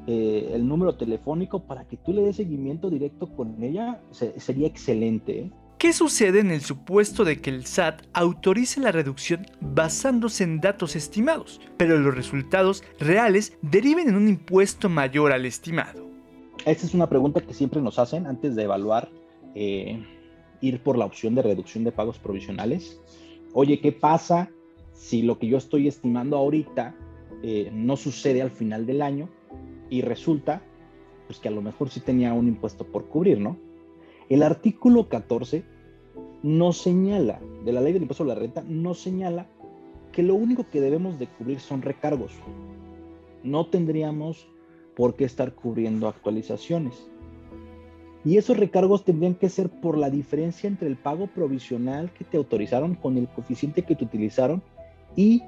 eh, 0.05 0.51
el 0.53 0.67
número 0.67 0.95
telefónico 0.95 1.65
para 1.65 1.88
que 1.88 1.95
tú 1.95 2.12
le 2.12 2.24
des 2.24 2.36
seguimiento 2.36 2.89
directo 2.89 3.27
con 3.27 3.63
ella, 3.63 4.01
sería 4.12 4.67
excelente. 4.67 5.39
¿eh? 5.39 5.51
¿Qué 5.77 5.93
sucede 5.93 6.41
en 6.41 6.51
el 6.51 6.60
supuesto 6.60 7.24
de 7.24 7.39
que 7.39 7.50
el 7.50 7.65
SAT 7.65 8.01
autorice 8.12 8.81
la 8.81 8.91
reducción 8.91 9.45
basándose 9.62 10.43
en 10.43 10.60
datos 10.60 10.98
estimados, 10.98 11.62
pero 11.77 11.98
los 11.98 12.13
resultados 12.13 12.83
reales 13.00 13.57
deriven 13.62 14.10
en 14.10 14.15
un 14.15 14.27
impuesto 14.27 14.89
mayor 14.89 15.31
al 15.31 15.45
estimado? 15.45 16.05
Esta 16.65 16.86
es 16.86 16.93
una 16.93 17.07
pregunta 17.07 17.39
que 17.39 17.53
siempre 17.53 17.81
nos 17.81 17.98
hacen 17.98 18.27
antes 18.27 18.55
de 18.57 18.63
evaluar 18.63 19.10
eh, 19.55 20.05
ir 20.60 20.83
por 20.83 20.98
la 20.98 21.05
opción 21.05 21.33
de 21.33 21.43
reducción 21.43 21.86
de 21.86 21.93
pagos 21.93 22.19
provisionales. 22.19 23.00
Oye, 23.53 23.79
¿qué 23.79 23.93
pasa 23.93 24.50
si 24.91 25.22
lo 25.22 25.39
que 25.39 25.48
yo 25.48 25.57
estoy 25.57 25.88
estimando 25.88 26.36
ahorita 26.36 26.93
no 27.74 27.98
sucede 27.98 28.41
al 28.41 28.51
final 28.51 28.86
del 28.86 29.01
año 29.01 29.27
y 29.90 30.02
resulta 30.02 30.62
pues 31.28 31.40
que 31.40 31.48
a 31.48 31.52
lo 31.52 31.62
mejor 31.62 31.90
sí 31.90 32.00
tenía 32.00 32.34
un 32.34 32.48
impuesto 32.48 32.86
por 32.86 33.08
cubrir, 33.08 33.40
¿no? 33.40 33.58
El 34.30 34.44
artículo 34.44 35.10
14 35.10 35.63
no 36.44 36.74
señala, 36.74 37.40
de 37.63 37.72
la 37.72 37.82
ley 37.82 37.94
del 37.94 38.04
impuesto 38.04 38.24
a 38.24 38.28
la 38.28 38.36
renta, 38.36 38.63
no 38.68 38.94
señala 38.94 39.48
que 40.12 40.24
lo 40.24 40.36
único 40.36 40.66
que 40.70 40.82
debemos 40.82 41.18
de 41.20 41.28
cubrir 41.28 41.60
son 41.60 41.82
recargos. 41.82 42.34
No 43.44 43.66
tendríamos 43.68 44.48
por 44.96 45.16
qué 45.16 45.25
estar 45.25 45.54
cubriendo 45.54 46.08
actualizaciones. 46.08 47.08
Y 48.25 48.38
esos 48.38 48.58
recargos 48.58 49.04
tendrían 49.04 49.36
que 49.36 49.50
ser 49.50 49.70
por 49.70 49.98
la 49.98 50.10
diferencia 50.10 50.68
entre 50.68 50.88
el 50.88 50.96
pago 50.96 51.28
provisional 51.28 52.13
que 52.13 52.24
te 52.24 52.38
autorizaron 52.38 52.96
con 52.96 53.18
el 53.18 53.28
coeficiente 53.28 53.84
que 53.84 53.96
te 53.96 54.06
utilizaron 54.06 54.62
y 55.16 55.44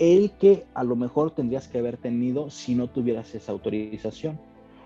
el 0.00 0.30
que 0.32 0.64
a 0.72 0.82
lo 0.82 0.96
mejor 0.96 1.30
tendrías 1.30 1.68
que 1.68 1.78
haber 1.78 1.98
tenido 1.98 2.50
si 2.50 2.74
no 2.74 2.88
tuvieras 2.88 3.34
esa 3.34 3.52
autorización. 3.52 4.40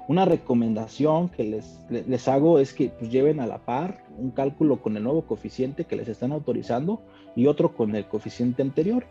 Una 0.09 0.25
recomendación 0.27 1.31
que 1.31 1.45
les, 1.45 1.79
les 1.89 2.29
hago 2.29 2.59
es 2.59 2.75
que 2.75 2.91
pues, 2.91 3.11
lleven 3.11 3.41
a 3.41 3.47
la 3.47 3.65
par 3.65 4.05
un 4.19 4.33
cálculo 4.33 4.83
con 4.83 4.97
el 4.97 5.05
nuevo 5.05 5.23
coeficiente 5.23 5.85
que 5.85 5.97
les 5.97 6.09
están 6.09 6.33
autorizando 6.33 7.01
y 7.37 7.47
otro 7.47 7.75
con 7.75 7.95
el 7.95 8.07
coeficiente 8.07 8.61
anterior. 8.61 9.07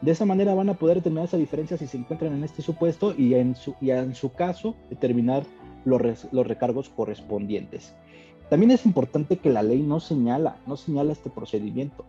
De 0.00 0.12
esa 0.12 0.24
manera 0.24 0.54
van 0.54 0.70
a 0.70 0.74
poder 0.74 0.98
determinar 0.98 1.24
esa 1.24 1.36
diferencia 1.36 1.76
si 1.76 1.88
se 1.88 1.98
encuentran 1.98 2.32
en 2.32 2.44
este 2.44 2.62
supuesto 2.62 3.12
y 3.18 3.34
en 3.34 3.56
su, 3.56 3.74
y 3.80 3.90
en 3.90 4.14
su 4.14 4.32
caso 4.32 4.76
determinar 4.88 5.42
los, 5.84 6.28
los 6.32 6.46
recargos 6.46 6.88
correspondientes. 6.88 7.94
También 8.48 8.70
es 8.70 8.86
importante 8.86 9.36
que 9.36 9.50
la 9.50 9.62
ley 9.62 9.82
no 9.82 9.98
señala, 10.00 10.56
no 10.66 10.76
señala 10.76 11.12
este 11.12 11.30
procedimiento, 11.30 12.06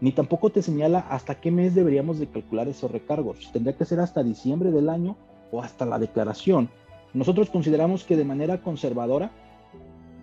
ni 0.00 0.12
tampoco 0.12 0.50
te 0.50 0.62
señala 0.62 1.00
hasta 1.00 1.40
qué 1.40 1.50
mes 1.50 1.74
deberíamos 1.74 2.18
de 2.18 2.28
calcular 2.28 2.68
esos 2.68 2.90
recargos. 2.90 3.50
Tendría 3.52 3.76
que 3.76 3.84
ser 3.84 4.00
hasta 4.00 4.22
diciembre 4.22 4.70
del 4.70 4.88
año 4.88 5.16
o 5.52 5.62
hasta 5.62 5.84
la 5.84 5.98
declaración. 5.98 6.70
Nosotros 7.12 7.50
consideramos 7.50 8.04
que 8.04 8.16
de 8.16 8.24
manera 8.24 8.62
conservadora, 8.62 9.32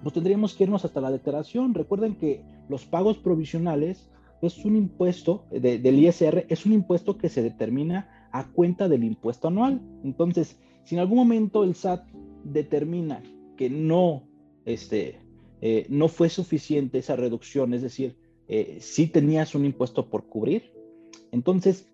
pues 0.02 0.14
tendríamos 0.14 0.56
que 0.56 0.64
irnos 0.64 0.86
hasta 0.86 1.02
la 1.02 1.12
declaración. 1.12 1.74
Recuerden 1.74 2.16
que 2.16 2.44
los 2.70 2.86
pagos 2.86 3.18
provisionales 3.18 4.10
es 4.42 4.64
un 4.66 4.76
impuesto 4.76 5.46
del 5.52 6.00
ISR, 6.00 6.46
es 6.50 6.66
un 6.66 6.74
impuesto 6.74 7.18
que 7.18 7.30
se 7.30 7.44
determina 7.44 8.30
a 8.32 8.48
cuenta 8.48 8.88
del 8.88 9.04
impuesto 9.04 9.48
anual. 9.48 9.82
Entonces, 10.04 10.58
si 10.84 10.96
en 10.96 11.02
algún 11.02 11.18
momento 11.18 11.64
el 11.64 11.76
SAT 11.76 12.08
determina 12.44 13.22
que 13.58 13.70
no, 13.70 14.24
este, 14.66 15.20
eh, 15.62 15.86
no 15.90 16.08
fue 16.08 16.30
suficiente 16.30 17.00
esa 17.00 17.16
reducción, 17.16 17.74
es 17.74 17.82
decir, 17.82 18.16
eh, 18.48 18.78
si 18.80 19.08
tenías 19.08 19.56
un 19.56 19.66
impuesto 19.66 20.10
por 20.10 20.28
cubrir, 20.28 20.72
entonces 21.32 21.88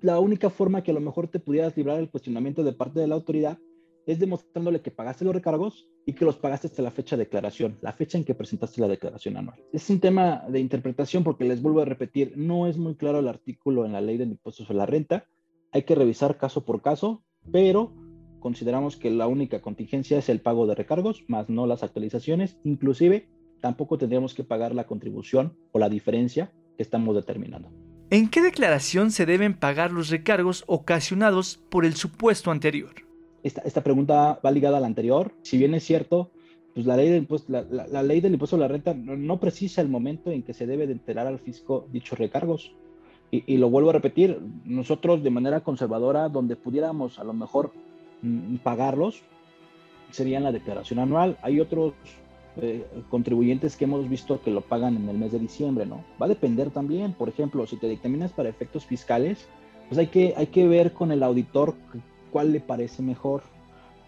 la 0.00 0.20
única 0.20 0.50
forma 0.50 0.82
que 0.82 0.90
a 0.90 0.94
lo 0.94 1.00
mejor 1.00 1.28
te 1.28 1.40
pudieras 1.40 1.76
librar 1.76 1.98
el 1.98 2.10
cuestionamiento 2.10 2.62
de 2.62 2.72
parte 2.72 3.00
de 3.00 3.06
la 3.06 3.14
autoridad 3.14 3.58
es 4.06 4.18
demostrándole 4.18 4.82
que 4.82 4.90
pagaste 4.90 5.24
los 5.24 5.34
recargos 5.34 5.88
y 6.04 6.12
que 6.12 6.24
los 6.24 6.36
pagaste 6.36 6.66
hasta 6.66 6.82
la 6.82 6.90
fecha 6.90 7.16
de 7.16 7.24
declaración, 7.24 7.76
la 7.80 7.92
fecha 7.92 8.18
en 8.18 8.24
que 8.24 8.34
presentaste 8.34 8.80
la 8.80 8.88
declaración 8.88 9.36
anual. 9.36 9.58
Es 9.72 9.88
un 9.88 10.00
tema 10.00 10.44
de 10.48 10.60
interpretación 10.60 11.24
porque 11.24 11.44
les 11.44 11.62
vuelvo 11.62 11.80
a 11.80 11.86
repetir, 11.86 12.34
no 12.36 12.66
es 12.66 12.76
muy 12.76 12.96
claro 12.96 13.20
el 13.20 13.28
artículo 13.28 13.86
en 13.86 13.92
la 13.92 14.02
ley 14.02 14.18
del 14.18 14.32
impuesto 14.32 14.64
sobre 14.64 14.78
la 14.78 14.86
renta, 14.86 15.26
hay 15.72 15.84
que 15.84 15.94
revisar 15.94 16.36
caso 16.36 16.64
por 16.64 16.82
caso, 16.82 17.24
pero 17.50 17.92
consideramos 18.40 18.96
que 18.96 19.10
la 19.10 19.26
única 19.26 19.62
contingencia 19.62 20.18
es 20.18 20.28
el 20.28 20.40
pago 20.40 20.66
de 20.66 20.74
recargos, 20.74 21.24
más 21.28 21.48
no 21.48 21.66
las 21.66 21.82
actualizaciones, 21.82 22.58
inclusive 22.62 23.26
tampoco 23.64 23.96
tendríamos 23.96 24.34
que 24.34 24.44
pagar 24.44 24.74
la 24.74 24.84
contribución 24.84 25.56
o 25.72 25.78
la 25.78 25.88
diferencia 25.88 26.52
que 26.76 26.82
estamos 26.82 27.16
determinando. 27.16 27.70
¿En 28.10 28.28
qué 28.28 28.42
declaración 28.42 29.10
se 29.10 29.24
deben 29.24 29.54
pagar 29.54 29.90
los 29.90 30.10
recargos 30.10 30.64
ocasionados 30.66 31.62
por 31.70 31.86
el 31.86 31.94
supuesto 31.94 32.50
anterior? 32.50 32.92
esta, 33.42 33.82
pregunta 33.82 34.38
va 34.44 34.50
ligada 34.50 34.76
a 34.76 34.80
la 34.80 34.86
anterior. 34.86 35.32
Si 35.40 35.56
bien 35.56 35.72
es 35.72 35.82
cierto, 35.82 36.30
pues 36.74 36.84
la 36.84 36.94
ley 36.94 37.08
del 37.08 37.20
impuesto, 37.20 37.50
la, 37.50 38.02
ley 38.02 38.20
del 38.20 38.34
impuesto 38.34 38.56
a 38.56 38.58
la 38.58 38.68
renta 38.68 38.92
no, 38.92 39.40
precisa 39.40 39.80
el 39.80 39.88
momento 39.88 40.30
en 40.30 40.42
que 40.42 40.52
se 40.52 40.66
debe 40.66 40.86
de 40.86 40.92
enterar 40.92 41.26
al 41.26 41.38
fisco 41.38 41.88
dichos 41.90 42.18
recargos. 42.18 42.74
Y, 43.30 43.56
lo 43.56 43.70
vuelvo 43.70 43.88
a 43.88 43.94
repetir, 43.94 44.40
nosotros 44.66 45.22
de 45.22 45.30
manera 45.30 45.60
conservadora, 45.60 46.28
donde 46.28 46.54
pudiéramos 46.54 47.18
a 47.18 47.24
lo 47.24 47.32
mejor 47.32 47.72
mm, 48.20 48.56
pagarlos, 48.56 49.22
sería 50.10 50.36
en 50.36 50.44
la 50.44 50.52
declaración 50.52 50.98
anual. 50.98 51.38
Hay 51.40 51.60
otros 51.60 51.94
eh, 52.60 52.86
contribuyentes 53.10 53.76
que 53.76 53.84
hemos 53.84 54.08
visto 54.08 54.40
que 54.42 54.50
lo 54.50 54.60
pagan 54.60 54.96
en 54.96 55.08
el 55.08 55.18
mes 55.18 55.32
de 55.32 55.38
diciembre, 55.38 55.86
¿no? 55.86 56.04
Va 56.20 56.26
a 56.26 56.28
depender 56.28 56.70
también, 56.70 57.12
por 57.12 57.28
ejemplo, 57.28 57.66
si 57.66 57.76
te 57.76 57.88
dictaminas 57.88 58.32
para 58.32 58.48
efectos 58.48 58.84
fiscales, 58.84 59.46
pues 59.88 59.98
hay 59.98 60.06
que, 60.06 60.34
hay 60.36 60.46
que 60.46 60.66
ver 60.66 60.92
con 60.92 61.12
el 61.12 61.22
auditor 61.22 61.74
cuál 62.30 62.52
le 62.52 62.60
parece 62.60 63.02
mejor. 63.02 63.42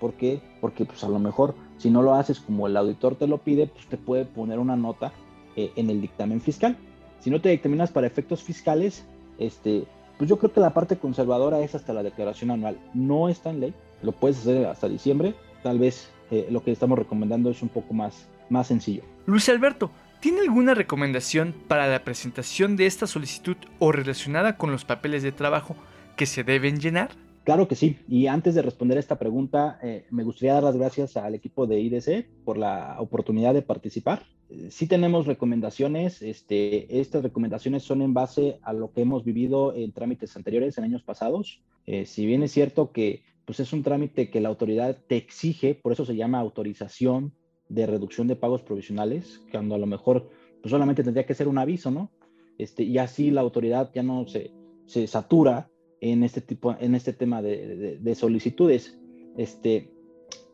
¿Por 0.00 0.14
qué? 0.14 0.40
Porque 0.60 0.84
pues 0.84 1.02
a 1.04 1.08
lo 1.08 1.18
mejor 1.18 1.54
si 1.78 1.90
no 1.90 2.02
lo 2.02 2.14
haces 2.14 2.40
como 2.40 2.66
el 2.66 2.76
auditor 2.76 3.16
te 3.16 3.26
lo 3.26 3.38
pide, 3.38 3.66
pues 3.66 3.86
te 3.86 3.96
puede 3.96 4.24
poner 4.24 4.58
una 4.58 4.76
nota 4.76 5.12
eh, 5.56 5.72
en 5.76 5.90
el 5.90 6.00
dictamen 6.00 6.40
fiscal. 6.40 6.76
Si 7.20 7.30
no 7.30 7.40
te 7.40 7.48
dictaminas 7.48 7.90
para 7.90 8.06
efectos 8.06 8.42
fiscales, 8.42 9.04
este, 9.38 9.84
pues 10.18 10.28
yo 10.30 10.38
creo 10.38 10.52
que 10.52 10.60
la 10.60 10.74
parte 10.74 10.96
conservadora 10.96 11.60
es 11.60 11.74
hasta 11.74 11.92
la 11.92 12.02
declaración 12.02 12.50
anual. 12.50 12.78
No 12.94 13.28
está 13.28 13.50
en 13.50 13.60
ley, 13.60 13.74
lo 14.02 14.12
puedes 14.12 14.38
hacer 14.38 14.66
hasta 14.66 14.88
diciembre. 14.88 15.34
Tal 15.62 15.78
vez 15.78 16.10
eh, 16.30 16.46
lo 16.50 16.62
que 16.62 16.72
estamos 16.72 16.98
recomendando 16.98 17.50
es 17.50 17.62
un 17.62 17.68
poco 17.68 17.94
más, 17.94 18.28
más 18.48 18.68
sencillo. 18.68 19.02
Luis 19.26 19.48
Alberto, 19.48 19.90
¿tiene 20.20 20.40
alguna 20.40 20.74
recomendación 20.74 21.54
para 21.68 21.86
la 21.86 22.04
presentación 22.04 22.76
de 22.76 22.86
esta 22.86 23.06
solicitud 23.06 23.56
o 23.78 23.92
relacionada 23.92 24.56
con 24.56 24.70
los 24.70 24.84
papeles 24.84 25.22
de 25.22 25.32
trabajo 25.32 25.76
que 26.16 26.26
se 26.26 26.44
deben 26.44 26.80
llenar? 26.80 27.10
Claro 27.46 27.68
que 27.68 27.76
sí. 27.76 27.98
Y 28.08 28.26
antes 28.26 28.56
de 28.56 28.62
responder 28.62 28.98
esta 28.98 29.20
pregunta, 29.20 29.78
eh, 29.80 30.04
me 30.10 30.24
gustaría 30.24 30.54
dar 30.54 30.64
las 30.64 30.76
gracias 30.76 31.16
al 31.16 31.34
equipo 31.36 31.68
de 31.68 31.80
IDC 31.80 32.26
por 32.44 32.58
la 32.58 32.96
oportunidad 32.98 33.54
de 33.54 33.62
participar. 33.62 34.24
Eh, 34.50 34.68
sí 34.72 34.88
tenemos 34.88 35.26
recomendaciones. 35.26 36.22
Este, 36.22 36.98
estas 36.98 37.22
recomendaciones 37.22 37.84
son 37.84 38.02
en 38.02 38.14
base 38.14 38.58
a 38.62 38.72
lo 38.72 38.92
que 38.92 39.02
hemos 39.02 39.24
vivido 39.24 39.76
en 39.76 39.92
trámites 39.92 40.36
anteriores, 40.36 40.76
en 40.76 40.84
años 40.84 41.04
pasados. 41.04 41.62
Eh, 41.86 42.04
si 42.04 42.26
bien 42.26 42.42
es 42.42 42.50
cierto 42.50 42.90
que 42.90 43.22
pues 43.44 43.60
es 43.60 43.72
un 43.72 43.84
trámite 43.84 44.28
que 44.28 44.40
la 44.40 44.48
autoridad 44.48 44.98
te 45.06 45.16
exige, 45.16 45.76
por 45.76 45.92
eso 45.92 46.04
se 46.04 46.16
llama 46.16 46.40
autorización 46.40 47.32
de 47.68 47.86
reducción 47.86 48.26
de 48.26 48.36
pagos 48.36 48.62
provisionales, 48.62 49.42
cuando 49.50 49.74
a 49.74 49.78
lo 49.78 49.86
mejor 49.86 50.28
pues 50.60 50.70
solamente 50.70 51.02
tendría 51.02 51.26
que 51.26 51.34
ser 51.34 51.48
un 51.48 51.58
aviso, 51.58 51.90
¿no? 51.90 52.10
Este, 52.58 52.82
y 52.82 52.98
así 52.98 53.30
la 53.30 53.42
autoridad 53.42 53.90
ya 53.94 54.02
no 54.02 54.26
se, 54.26 54.52
se 54.86 55.06
satura 55.06 55.70
en 56.00 56.22
este 56.22 56.40
tipo, 56.40 56.76
en 56.78 56.94
este 56.94 57.12
tema 57.12 57.42
de, 57.42 58.14
solicitudes. 58.14 58.98
Este, 59.36 59.90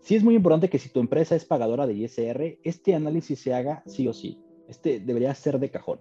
sí 0.00 0.16
es 0.16 0.24
muy 0.24 0.34
importante 0.34 0.68
que 0.68 0.78
si 0.78 0.88
tu 0.88 1.00
empresa 1.00 1.36
es 1.36 1.44
pagadora 1.44 1.86
de 1.86 1.94
ISR, 1.94 2.58
este 2.62 2.94
análisis 2.94 3.38
se 3.38 3.54
haga 3.54 3.82
sí 3.86 4.08
o 4.08 4.12
sí. 4.12 4.38
Este 4.68 5.00
debería 5.00 5.34
ser 5.34 5.58
de 5.58 5.70
cajón. 5.70 6.00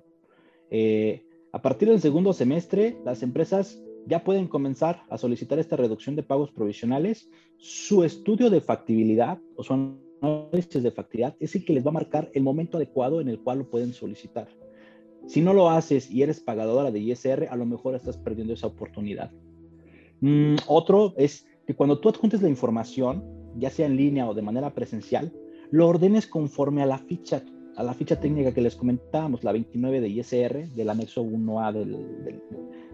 Eh, 0.70 1.26
a 1.52 1.62
partir 1.62 1.90
del 1.90 2.00
segundo 2.00 2.34
semestre, 2.34 2.98
las 3.04 3.24
empresas 3.24 3.82
ya 4.08 4.24
pueden 4.24 4.48
comenzar 4.48 5.04
a 5.10 5.18
solicitar 5.18 5.60
esta 5.60 5.76
reducción 5.76 6.16
de 6.16 6.24
pagos 6.24 6.52
provisionales. 6.52 7.30
Su 7.58 8.04
estudio 8.04 8.50
de 8.50 8.62
factibilidad 8.62 9.40
o 9.56 9.64
su 9.64 9.74
análisis 10.22 10.84
de 10.84 10.92
factibilidad 10.92 11.36
es 11.40 11.56
el 11.56 11.66
que 11.66 11.74
les 11.74 11.86
va 11.86 11.90
a 11.90 11.94
marcar 11.94 12.30
el 12.34 12.44
momento 12.44 12.78
adecuado 12.78 13.22
en 13.22 13.28
el 13.28 13.40
cual 13.40 13.60
lo 13.60 13.70
pueden 13.70 13.94
solicitar. 13.94 14.48
Si 15.28 15.42
no 15.42 15.54
lo 15.54 15.70
haces 15.70 16.10
y 16.10 16.24
eres 16.24 16.40
pagadora 16.40 16.92
de 16.92 17.00
ISR, 17.00 17.48
a 17.50 17.56
lo 17.56 17.66
mejor 17.66 17.96
estás 17.96 18.18
perdiendo 18.18 18.54
esa 18.54 18.68
oportunidad. 18.68 19.32
Mm, 20.22 20.56
otro 20.68 21.14
es 21.18 21.46
que 21.66 21.76
cuando 21.76 22.00
tú 22.00 22.10
adjuntes 22.10 22.42
la 22.42 22.50
información, 22.50 23.24
ya 23.58 23.70
sea 23.70 23.86
en 23.86 23.98
línea 23.98 24.28
o 24.28 24.34
de 24.34 24.42
manera 24.42 24.74
presencial, 24.74 25.32
lo 25.70 25.88
ordenes 25.88 26.28
conforme 26.28 26.82
a 26.82 26.86
la 26.86 26.98
ficha, 26.98 27.44
a 27.76 27.84
la 27.84 27.94
ficha 27.94 28.20
técnica 28.20 28.54
que 28.54 28.62
les 28.62 28.76
comentábamos, 28.76 29.44
la 29.44 29.52
29 29.52 30.02
de 30.02 30.10
ISR, 30.10 30.68
del 30.70 30.90
anexo 30.90 31.24
1A 31.24 31.72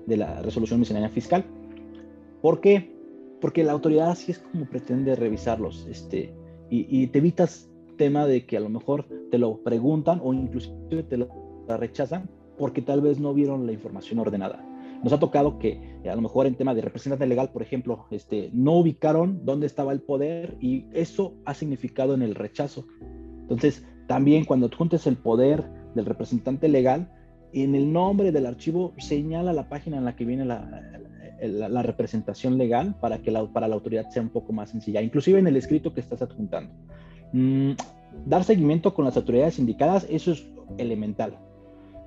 de 0.05 0.17
la 0.17 0.41
resolución 0.41 0.79
miscelánea 0.79 1.09
fiscal. 1.09 1.45
¿Por 2.41 2.61
qué? 2.61 2.95
Porque 3.41 3.63
la 3.63 3.71
autoridad 3.73 4.11
así 4.11 4.31
es 4.31 4.39
como 4.39 4.65
pretende 4.65 5.15
revisarlos, 5.15 5.87
este, 5.89 6.33
y, 6.69 7.07
te 7.07 7.19
evitas 7.19 7.69
tema 7.97 8.25
de 8.25 8.45
que 8.45 8.57
a 8.57 8.59
lo 8.59 8.69
mejor 8.69 9.05
te 9.31 9.37
lo 9.37 9.63
preguntan 9.63 10.19
o 10.23 10.33
inclusive 10.33 11.03
te 11.03 11.17
lo 11.17 11.29
rechazan 11.67 12.29
porque 12.57 12.81
tal 12.81 13.01
vez 13.01 13.19
no 13.19 13.33
vieron 13.33 13.65
la 13.65 13.71
información 13.71 14.19
ordenada. 14.19 14.63
Nos 15.03 15.13
ha 15.13 15.19
tocado 15.19 15.59
que 15.59 15.79
eh, 16.03 16.09
a 16.09 16.15
lo 16.15 16.21
mejor 16.21 16.47
en 16.47 16.55
tema 16.55 16.73
de 16.73 16.81
representante 16.81 17.27
legal, 17.27 17.51
por 17.51 17.61
ejemplo, 17.61 18.05
este, 18.09 18.49
no 18.53 18.73
ubicaron 18.73 19.45
dónde 19.45 19.67
estaba 19.67 19.93
el 19.93 20.01
poder 20.01 20.57
y 20.59 20.85
eso 20.91 21.35
ha 21.45 21.53
significado 21.53 22.13
en 22.13 22.21
el 22.21 22.35
rechazo. 22.35 22.85
Entonces, 23.41 23.85
también 24.07 24.45
cuando 24.45 24.69
juntes 24.69 25.05
el 25.05 25.17
poder 25.17 25.63
del 25.93 26.05
representante 26.05 26.67
legal, 26.67 27.11
en 27.53 27.75
el 27.75 27.91
nombre 27.93 28.31
del 28.31 28.45
archivo 28.45 28.93
señala 28.97 29.53
la 29.53 29.69
página 29.69 29.97
en 29.97 30.05
la 30.05 30.15
que 30.15 30.25
viene 30.25 30.45
la, 30.45 30.83
la, 31.41 31.81
representación 31.83 32.57
legal 32.57 32.95
para 32.99 33.19
que 33.19 33.31
la, 33.31 33.45
para 33.45 33.67
la 33.67 33.75
autoridad 33.75 34.09
sea 34.09 34.21
un 34.21 34.29
poco 34.29 34.53
más 34.53 34.69
sencilla, 34.69 35.01
inclusive 35.01 35.39
en 35.39 35.47
el 35.47 35.55
escrito 35.55 35.93
que 35.93 35.99
estás 35.99 36.21
adjuntando. 36.21 36.73
Mm, 37.33 37.71
dar 38.25 38.43
seguimiento 38.43 38.93
con 38.93 39.05
las 39.05 39.17
autoridades 39.17 39.59
indicadas, 39.59 40.07
eso 40.09 40.31
es 40.31 40.45
elemental. 40.77 41.37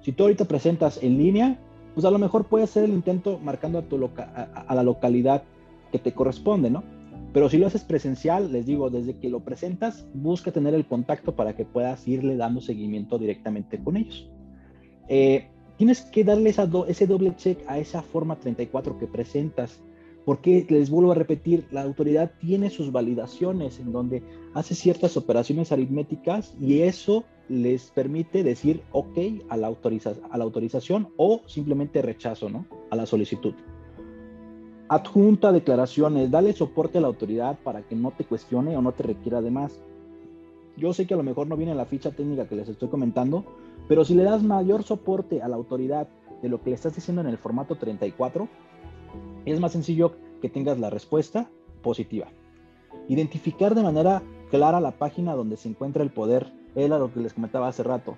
Si 0.03 0.12
tú 0.12 0.25
ahorita 0.25 0.47
presentas 0.47 1.03
en 1.03 1.19
línea, 1.19 1.59
pues 1.95 2.05
a 2.05 2.11
lo 2.11 2.19
mejor 2.19 2.47
puede 2.47 2.66
ser 2.66 2.85
el 2.85 2.93
intento 2.93 3.38
marcando 3.38 3.79
a, 3.79 3.83
tu 3.83 4.11
a, 4.16 4.75
la 4.75 4.83
localidad 4.83 5.43
que 5.93 5.99
te 5.99 6.12
corresponde, 6.12 6.71
¿no? 6.71 6.83
Pero 7.33 7.49
si 7.49 7.59
lo 7.59 7.66
haces 7.66 7.85
presencial, 7.85 8.51
les 8.51 8.66
digo, 8.66 8.90
desde 8.90 9.16
que 9.16 9.29
lo 9.29 9.40
presentas, 9.40 10.07
busca 10.14 10.51
tener 10.51 10.75
el 10.75 10.87
contacto 10.87 11.37
para 11.37 11.55
que 11.55 11.64
puedas 11.64 12.07
irle 12.09 12.37
dando 12.37 12.61
seguimiento 12.61 13.19
directamente 13.19 13.79
con 13.79 13.97
ellos. 13.97 14.29
Eh, 15.09 15.49
tienes 15.81 16.03
que 16.03 16.25
darle 16.25 16.55
ese 16.88 17.07
doble 17.07 17.35
check 17.37 17.59
a 17.66 17.79
esa 17.79 18.03
forma 18.03 18.37
34 18.37 18.99
que 18.99 19.07
presentas, 19.07 19.81
porque 20.27 20.66
les 20.69 20.90
vuelvo 20.90 21.12
a 21.12 21.14
repetir, 21.14 21.64
la 21.71 21.81
autoridad 21.81 22.33
tiene 22.38 22.69
sus 22.69 22.93
validaciones 22.93 23.81
en 23.81 23.90
donde 23.90 24.23
hace 24.53 24.75
ciertas 24.75 25.16
operaciones 25.16 25.73
aritméticas 25.73 26.55
y 26.61 26.83
eso 26.83 27.25
les 27.49 27.90
permite 27.93 28.43
decir 28.43 28.83
ok 28.93 29.16
a 29.49 29.57
la, 29.57 29.69
a 29.69 30.37
la 30.37 30.45
autorización 30.45 31.09
o 31.16 31.40
simplemente 31.47 32.03
rechazo 32.03 32.51
¿no? 32.51 32.66
a 32.90 32.97
la 32.97 33.07
solicitud. 33.07 33.55
Adjunta 34.90 35.51
declaraciones, 35.51 36.31
dale 36.31 36.53
soporte 36.53 36.99
a 36.99 37.01
la 37.01 37.07
autoridad 37.07 37.59
para 37.64 37.81
que 37.81 37.95
no 37.95 38.11
te 38.11 38.25
cuestione 38.25 38.77
o 38.77 38.83
no 38.83 38.93
te 38.93 39.05
requiera 39.05 39.40
de 39.40 39.51
más. 39.51 39.81
Yo 40.81 40.95
sé 40.95 41.07
que 41.07 41.12
a 41.12 41.16
lo 41.19 41.23
mejor 41.23 41.47
no 41.47 41.59
viene 41.59 41.75
la 41.75 41.85
ficha 41.85 42.11
técnica 42.11 42.49
que 42.49 42.57
les 42.57 42.66
estoy 42.66 42.88
comentando, 42.88 43.45
pero 43.87 44.03
si 44.03 44.14
le 44.14 44.23
das 44.23 44.43
mayor 44.43 44.83
soporte 44.83 45.43
a 45.43 45.49
la 45.49 45.57
autoridad 45.57 46.09
de 46.40 46.49
lo 46.49 46.62
que 46.62 46.71
le 46.71 46.77
estás 46.77 46.95
diciendo 46.95 47.21
en 47.21 47.29
el 47.29 47.37
formato 47.37 47.77
34, 47.77 48.49
es 49.45 49.61
más 49.61 49.73
sencillo 49.73 50.16
que 50.40 50.49
tengas 50.49 50.79
la 50.79 50.88
respuesta 50.88 51.51
positiva. 51.83 52.29
Identificar 53.09 53.75
de 53.75 53.83
manera 53.83 54.23
clara 54.51 54.81
la 54.81 54.93
página 54.93 55.35
donde 55.35 55.59
se 55.59 55.69
encuentra 55.69 56.03
el 56.03 56.11
poder, 56.11 56.51
era 56.75 56.99
lo 56.99 57.12
que 57.12 57.21
les 57.21 57.35
comentaba 57.35 57.69
hace 57.69 57.83
rato. 57.83 58.16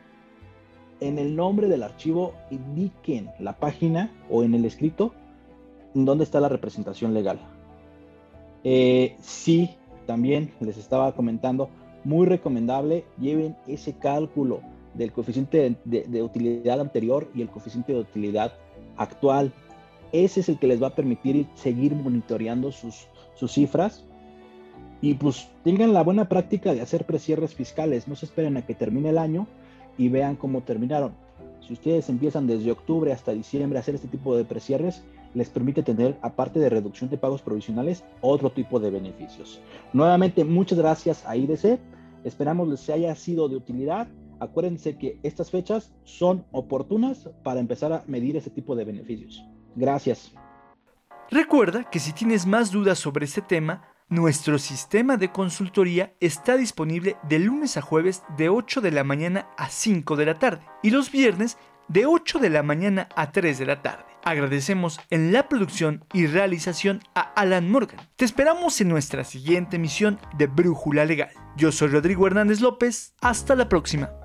En 1.00 1.18
el 1.18 1.34
nombre 1.34 1.66
del 1.66 1.82
archivo 1.82 2.32
indiquen 2.52 3.28
la 3.40 3.58
página 3.58 4.12
o 4.30 4.44
en 4.44 4.54
el 4.54 4.64
escrito 4.64 5.14
dónde 5.94 6.22
está 6.22 6.38
la 6.38 6.48
representación 6.48 7.12
legal. 7.12 7.40
Eh, 8.62 9.16
sí, 9.20 9.70
también 10.06 10.52
les 10.60 10.76
estaba 10.76 11.12
comentando, 11.12 11.70
muy 12.04 12.26
recomendable, 12.26 13.04
lleven 13.18 13.56
ese 13.66 13.92
cálculo 13.94 14.60
del 14.94 15.12
coeficiente 15.12 15.76
de, 15.84 16.22
utilidad 16.22 16.80
anterior 16.80 17.28
y 17.34 17.42
el 17.42 17.48
coeficiente 17.48 17.92
de 17.92 18.00
utilidad 18.00 18.52
actual. 18.96 19.52
Ese 20.12 20.40
es 20.40 20.48
el 20.48 20.58
que 20.58 20.66
les 20.66 20.82
va 20.82 20.88
a 20.88 20.94
permitir 20.94 21.46
seguir 21.54 21.94
monitoreando 21.94 22.70
sus, 22.72 23.06
sus 23.34 23.52
cifras 23.52 24.04
y 25.00 25.14
pues 25.14 25.48
tengan 25.64 25.92
la 25.92 26.02
buena 26.02 26.28
práctica 26.28 26.74
de 26.74 26.80
hacer 26.80 27.04
precierres 27.06 27.54
fiscales. 27.54 28.06
No 28.06 28.14
se 28.14 28.26
esperen 28.26 28.56
a 28.56 28.66
que 28.66 28.74
termine 28.74 29.08
el 29.08 29.18
año 29.18 29.46
y 29.96 30.08
vean 30.08 30.36
cómo 30.36 30.62
terminaron. 30.62 31.12
Si 31.66 31.72
ustedes 31.72 32.08
empiezan 32.08 32.46
desde 32.46 32.72
octubre 32.72 33.12
hasta 33.12 33.32
diciembre 33.32 33.78
a 33.78 33.80
hacer 33.80 33.94
este 33.94 34.08
tipo 34.08 34.36
de 34.36 34.44
precierres, 34.44 35.02
les 35.34 35.48
permite 35.48 35.82
tener, 35.82 36.18
aparte 36.22 36.58
de 36.58 36.68
reducción 36.68 37.08
de 37.08 37.18
pagos 37.18 37.42
provisionales, 37.42 38.04
otro 38.20 38.50
tipo 38.50 38.80
de 38.80 38.90
beneficios. 38.90 39.60
Nuevamente, 39.92 40.44
muchas 40.44 40.78
gracias 40.78 41.24
a 41.26 41.36
IDC. 41.36 41.78
Esperamos 42.24 42.68
les 42.68 42.88
haya 42.90 43.14
sido 43.14 43.48
de 43.48 43.56
utilidad. 43.56 44.08
Acuérdense 44.40 44.98
que 44.98 45.18
estas 45.22 45.50
fechas 45.50 45.92
son 46.04 46.44
oportunas 46.50 47.30
para 47.42 47.60
empezar 47.60 47.92
a 47.92 48.04
medir 48.06 48.36
ese 48.36 48.50
tipo 48.50 48.74
de 48.74 48.84
beneficios. 48.84 49.44
Gracias. 49.76 50.32
Recuerda 51.30 51.88
que 51.88 51.98
si 51.98 52.12
tienes 52.12 52.44
más 52.44 52.70
dudas 52.70 52.98
sobre 52.98 53.24
este 53.24 53.40
tema, 53.40 53.91
nuestro 54.08 54.58
sistema 54.58 55.16
de 55.16 55.30
consultoría 55.30 56.14
está 56.20 56.56
disponible 56.56 57.16
de 57.28 57.38
lunes 57.38 57.76
a 57.76 57.82
jueves 57.82 58.22
de 58.36 58.48
8 58.48 58.80
de 58.80 58.90
la 58.90 59.04
mañana 59.04 59.48
a 59.56 59.68
5 59.68 60.16
de 60.16 60.26
la 60.26 60.38
tarde 60.38 60.62
y 60.82 60.90
los 60.90 61.10
viernes 61.10 61.56
de 61.88 62.06
8 62.06 62.38
de 62.38 62.50
la 62.50 62.62
mañana 62.62 63.08
a 63.16 63.32
3 63.32 63.58
de 63.58 63.66
la 63.66 63.82
tarde. 63.82 64.04
Agradecemos 64.24 65.00
en 65.10 65.32
la 65.32 65.48
producción 65.48 66.04
y 66.12 66.26
realización 66.26 67.00
a 67.14 67.20
Alan 67.20 67.70
Morgan. 67.70 68.08
Te 68.16 68.24
esperamos 68.24 68.80
en 68.80 68.88
nuestra 68.88 69.24
siguiente 69.24 69.76
emisión 69.76 70.20
de 70.38 70.46
Brújula 70.46 71.04
Legal. 71.04 71.30
Yo 71.56 71.72
soy 71.72 71.88
Rodrigo 71.88 72.26
Hernández 72.26 72.60
López. 72.60 73.14
Hasta 73.20 73.56
la 73.56 73.68
próxima. 73.68 74.21